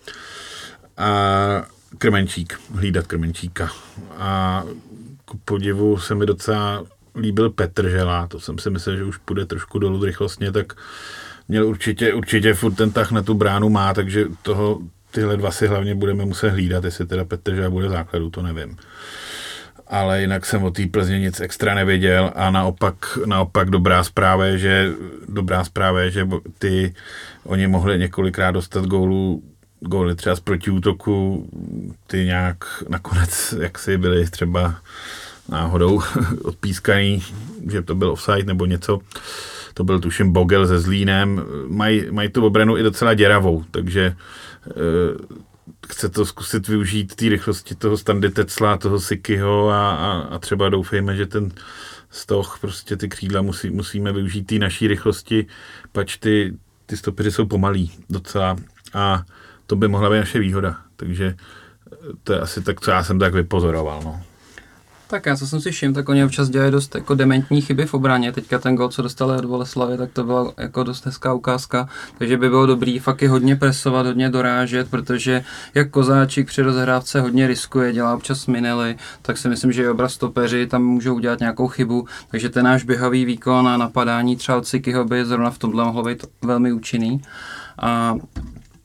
[0.97, 1.65] A
[1.97, 3.71] Krmenčík, hlídat Krmenčíka.
[4.17, 4.63] A
[5.35, 6.83] ku podivu se mi docela
[7.15, 10.73] líbil Petr Žela, to jsem si myslel, že už půjde trošku dolů rychlostně, tak
[11.47, 14.79] měl určitě, určitě furt ten tah na tu bránu má, takže toho
[15.11, 18.77] tyhle dva si hlavně budeme muset hlídat, jestli teda Petr Žák bude základu, to nevím.
[19.87, 24.57] Ale jinak jsem o té Plzně nic extra nevěděl a naopak, naopak dobrá zpráva je,
[24.57, 24.91] že,
[25.29, 26.27] dobrá zpráva je, že
[26.59, 26.93] ty,
[27.43, 29.43] oni mohli několikrát dostat gólů
[29.79, 31.49] góly třeba z protiútoku,
[32.07, 32.57] ty nějak
[32.89, 34.75] nakonec, jak si byli třeba
[35.49, 36.01] náhodou
[36.43, 37.23] odpískaný,
[37.71, 38.99] že to byl offside nebo něco,
[39.73, 44.15] to byl tuším Bogel se Zlínem, mají, mají tu obranu i docela děravou, takže e,
[45.87, 50.69] chce to zkusit využít té rychlosti toho Standy Tecla, toho Sikyho a, a, a třeba
[50.69, 51.51] doufejme, že ten
[52.09, 55.45] stoch, prostě ty křídla musí, musíme využít té naší rychlosti,
[55.91, 56.53] pač ty,
[56.85, 58.57] ty stopeři jsou pomalí docela
[58.93, 59.23] a
[59.67, 60.77] to by mohla být naše výhoda.
[60.95, 61.35] Takže
[62.23, 64.01] to je asi tak, co já jsem tak vypozoroval.
[64.03, 64.21] No.
[65.07, 67.93] Tak já co jsem si všiml, tak oni občas dělají dost jako dementní chyby v
[67.93, 68.31] obraně.
[68.31, 71.89] Teďka ten gol, co dostali od Boleslavy, tak to byla jako dost hezká ukázka.
[72.17, 75.43] Takže by bylo dobrý fakt je hodně presovat, hodně dorážet, protože
[75.73, 80.13] jak Kozáčik při rozehrávce hodně riskuje, dělá občas minely, tak si myslím, že i obraz
[80.13, 82.07] stopeři tam můžou udělat nějakou chybu.
[82.31, 86.25] Takže ten náš běhavý výkon a napadání třeba od by zrovna v tomhle mohlo být
[86.41, 87.21] velmi účinný.
[87.81, 88.15] A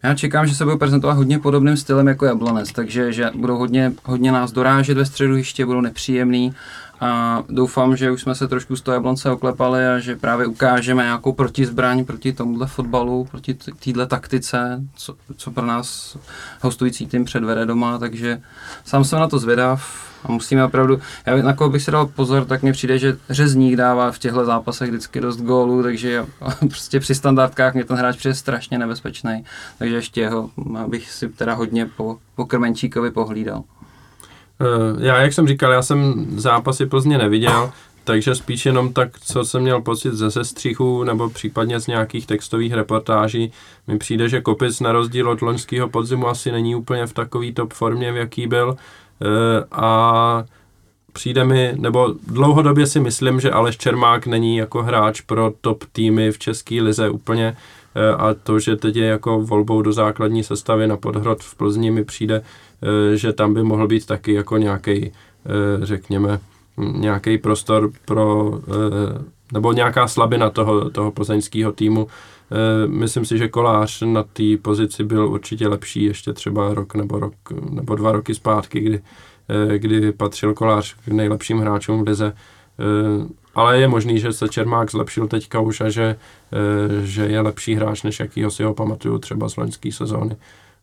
[0.03, 3.93] já čekám, že se budou prezentovat hodně podobným stylem jako Jablonec, takže že budou hodně,
[4.05, 6.55] hodně nás dorážet ve středu ještě, budou nepříjemný
[7.01, 11.03] a doufám, že už jsme se trošku z toho Jablonce oklepali a že právě ukážeme
[11.03, 16.17] nějakou protizbraň proti tomuhle fotbalu, proti téhle taktice, co, co pro nás
[16.61, 18.41] hostující tým předvede doma, takže
[18.85, 22.45] sám jsem na to zvědav, a musíme opravdu, já na koho bych si dal pozor,
[22.45, 26.27] tak mi přijde, že Řezník dává v těchto zápasech vždycky dost gólů, takže
[26.69, 29.45] prostě při standardkách mě ten hráč přijde strašně nebezpečný.
[29.79, 30.51] Takže ještě jeho
[30.87, 33.63] bych si teda hodně po, po Krmenčíkovi pohlídal.
[34.61, 37.71] Eh, já, jak jsem říkal, já jsem zápasy Plzně neviděl,
[38.05, 42.73] takže spíš jenom tak, co jsem měl pocit ze sestřichů nebo případně z nějakých textových
[42.73, 43.53] reportáží,
[43.87, 47.73] mi přijde, že Kopic na rozdíl od loňského podzimu asi není úplně v takový top
[47.73, 48.77] formě, v jaký byl.
[49.23, 50.45] Eh, a
[51.13, 56.33] přijde mi, nebo dlouhodobě si myslím, že Aleš Čermák není jako hráč pro top týmy
[56.33, 57.57] v české lize úplně
[57.95, 61.91] eh, a to, že teď je jako volbou do základní sestavy na podhrod v Plzni
[61.91, 62.43] mi přijde,
[63.15, 65.13] že tam by mohl být taky jako nějaký,
[65.83, 66.41] řekněme,
[66.93, 68.61] nějaký prostor pro,
[69.53, 72.07] nebo nějaká slabina toho, toho plzeňského týmu.
[72.87, 77.35] Myslím si, že Kolář na té pozici byl určitě lepší ještě třeba rok nebo rok
[77.71, 79.03] nebo dva roky zpátky, kdy,
[79.79, 82.33] kdy patřil Kolář k nejlepším hráčům v lize.
[83.55, 86.17] Ale je možný, že se Čermák zlepšil teďka už a že,
[87.03, 90.37] že je lepší hráč, než jakýho si ho pamatuju třeba z loňské sezóny.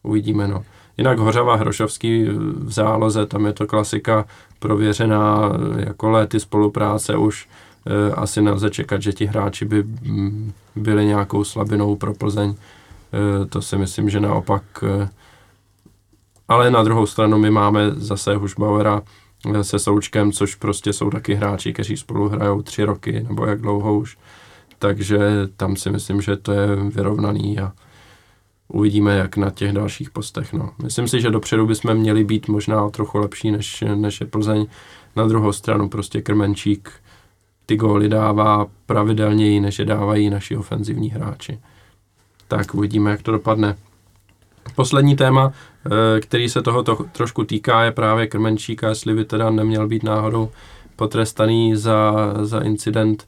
[0.03, 0.63] Uvidíme, no.
[0.97, 2.25] Jinak Hořava Hrošovský
[2.57, 4.25] v záloze, tam je to klasika
[4.59, 7.47] prověřená jako léty spolupráce už
[7.87, 12.55] Eh, asi nelze čekat, že ti hráči by mm, byli nějakou slabinou pro Plzeň.
[12.55, 14.63] Eh, to si myslím, že naopak.
[14.83, 15.09] Eh,
[16.47, 19.01] ale na druhou stranu my máme zase Hušbauera
[19.61, 23.97] se Součkem, což prostě jsou taky hráči, kteří spolu hrajou tři roky nebo jak dlouho
[23.97, 24.17] už.
[24.79, 25.19] Takže
[25.57, 27.71] tam si myslím, že to je vyrovnaný a
[28.67, 30.53] uvidíme, jak na těch dalších postech.
[30.53, 30.69] No.
[30.83, 34.65] Myslím si, že dopředu bychom měli být možná trochu lepší, než, než je Plzeň.
[35.15, 36.91] Na druhou stranu prostě Krmenčík
[37.65, 41.59] ty góly dává pravidelněji, než je dávají naši ofenzivní hráči.
[42.47, 43.77] Tak uvidíme, jak to dopadne.
[44.75, 45.51] Poslední téma,
[45.85, 50.03] eh, který se toho to, trošku týká, je právě Krmenčíka, jestli by teda neměl být
[50.03, 50.49] náhodou
[50.95, 53.25] potrestaný za, za incident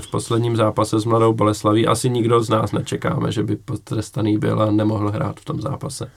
[0.00, 1.86] v posledním zápase s Mladou Boleslaví.
[1.86, 6.10] Asi nikdo z nás nečekáme, že by potrestaný byl a nemohl hrát v tom zápase.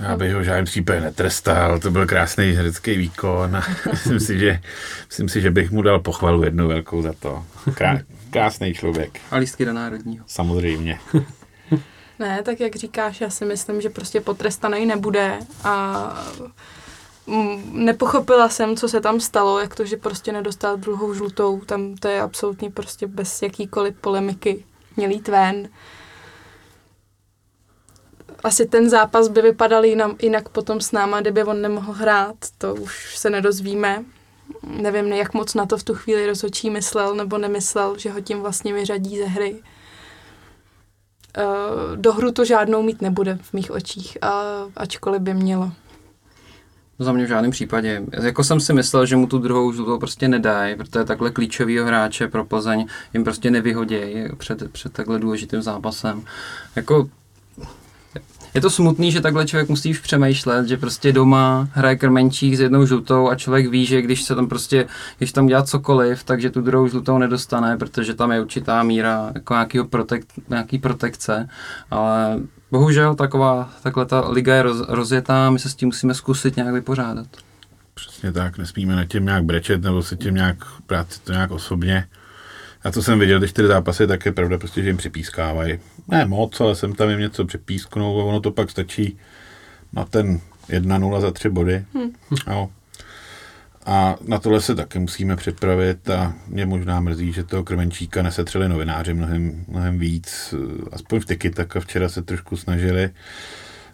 [0.00, 4.60] Já bych ho žádným případě netrestal, to byl krásný herecký výkon a myslím si, že,
[5.06, 7.44] myslím si, že bych mu dal pochvalu jednu velkou za to.
[7.74, 7.98] Krá,
[8.30, 9.20] krásný člověk.
[9.30, 10.24] A lístky do národního.
[10.28, 10.98] Samozřejmě.
[12.18, 16.24] ne, tak jak říkáš, já si myslím, že prostě potrestaný nebude a
[17.72, 22.08] nepochopila jsem, co se tam stalo, jak to, že prostě nedostal druhou žlutou, tam to
[22.08, 24.64] je absolutně prostě bez jakýkoliv polemiky
[24.96, 25.68] měl jít ven
[28.44, 32.74] asi ten zápas by vypadal jinam, jinak potom s náma, kdyby on nemohl hrát, to
[32.74, 34.04] už se nedozvíme.
[34.62, 38.40] Nevím, jak moc na to v tu chvíli rozhodčí myslel nebo nemyslel, že ho tím
[38.40, 39.62] vlastně vyřadí ze hry.
[41.38, 44.18] Uh, do hru to žádnou mít nebude v mých očích,
[44.76, 45.72] ačkoliv by mělo.
[46.98, 48.02] Za mě v žádném případě.
[48.22, 52.28] Jako jsem si myslel, že mu tu druhou žlutou prostě nedají, protože takhle klíčovýho hráče
[52.28, 56.22] pro Plzeň jim prostě nevyhodějí před, před takhle důležitým zápasem.
[56.76, 57.08] Jako
[58.54, 62.60] je to smutný, že takhle člověk musí už přemýšlet, že prostě doma hraje krmenčík s
[62.60, 64.86] jednou žlutou a člověk ví, že když se tam prostě,
[65.18, 69.54] když tam dělá cokoliv, takže tu druhou žlutou nedostane, protože tam je určitá míra jako
[69.54, 71.48] nějakýho protek, nějaký protekce,
[71.90, 76.56] ale bohužel taková, takhle ta liga je roz, rozjetá, my se s tím musíme zkusit
[76.56, 77.26] nějak vypořádat.
[77.94, 80.56] Přesně tak, nesmíme na tím nějak brečet nebo se tím nějak
[80.88, 82.08] brát to nějak osobně.
[82.88, 85.78] A co jsem viděl, když ty zápasy, tak je pravda prostě, že jim připískávají.
[86.08, 89.18] Ne moc, ale jsem tam jim něco připísknul a ono to pak stačí
[89.92, 91.84] na ten 1-0 za tři body.
[91.94, 92.10] Hmm.
[92.46, 92.68] Jo.
[93.86, 98.68] A na tohle se taky musíme připravit a mě možná mrzí, že toho krmenčíka nesetřeli
[98.68, 100.54] novináři mnohem, mnohem víc,
[100.92, 103.10] aspoň v Tiki tak a včera se trošku snažili.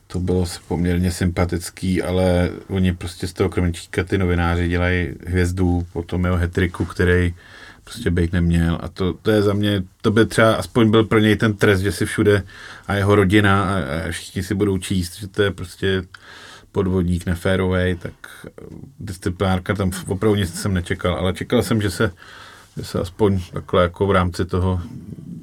[0.06, 6.02] To bylo poměrně sympatický, ale oni prostě z toho krmenčíka ty novináři dělají hvězdu po
[6.02, 7.34] tom jeho hetriku, který
[7.84, 11.18] prostě být neměl a to, to je za mě, to by třeba aspoň byl pro
[11.18, 12.42] něj ten trest, že si všude
[12.86, 16.02] a jeho rodina a, a všichni si budou číst, že to je prostě
[16.72, 18.12] podvodník neférovej, tak
[19.00, 22.10] disciplinárka tam opravdu nic jsem nečekal, ale čekal jsem, že se,
[22.76, 24.80] že se aspoň takhle jako v rámci toho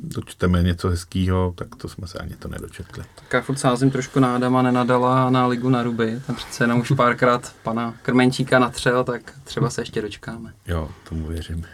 [0.03, 3.03] dočteme něco hezkého, tak to jsme se ani to nedočetli.
[3.15, 6.81] Tak já furt sázím trošku na Adama nenadala na ligu na ruby, tam přece jenom
[6.81, 10.53] už párkrát pana Krmenčíka natřel, tak třeba se ještě dočkáme.
[10.67, 11.65] Jo, tomu věřím.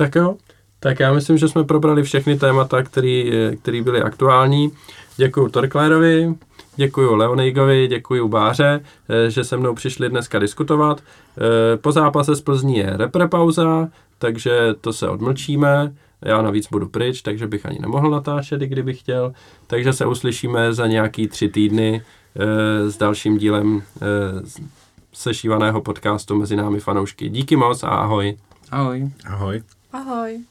[0.00, 0.36] Tak jo,
[0.78, 4.72] tak já myslím, že jsme probrali všechny témata, které byly aktuální.
[5.16, 6.34] Děkuji Torklérovi,
[6.76, 11.02] děkuji Leonejgovi, děkuji Báře, eh, že se mnou přišli dneska diskutovat.
[11.02, 15.92] Eh, po zápase z Plzní je reprepauza, takže to se odmlčíme.
[16.22, 19.32] Já navíc budu pryč, takže bych ani nemohl natáčet, i kdybych chtěl.
[19.66, 22.02] Takže se uslyšíme za nějaký tři týdny
[22.36, 23.82] e, s dalším dílem
[25.12, 27.28] sešívaného podcastu mezi námi fanoušky.
[27.28, 28.36] Díky moc a ahoj.
[28.70, 29.10] Ahoj.
[29.26, 29.62] Ahoj.
[29.92, 30.46] Ahoj!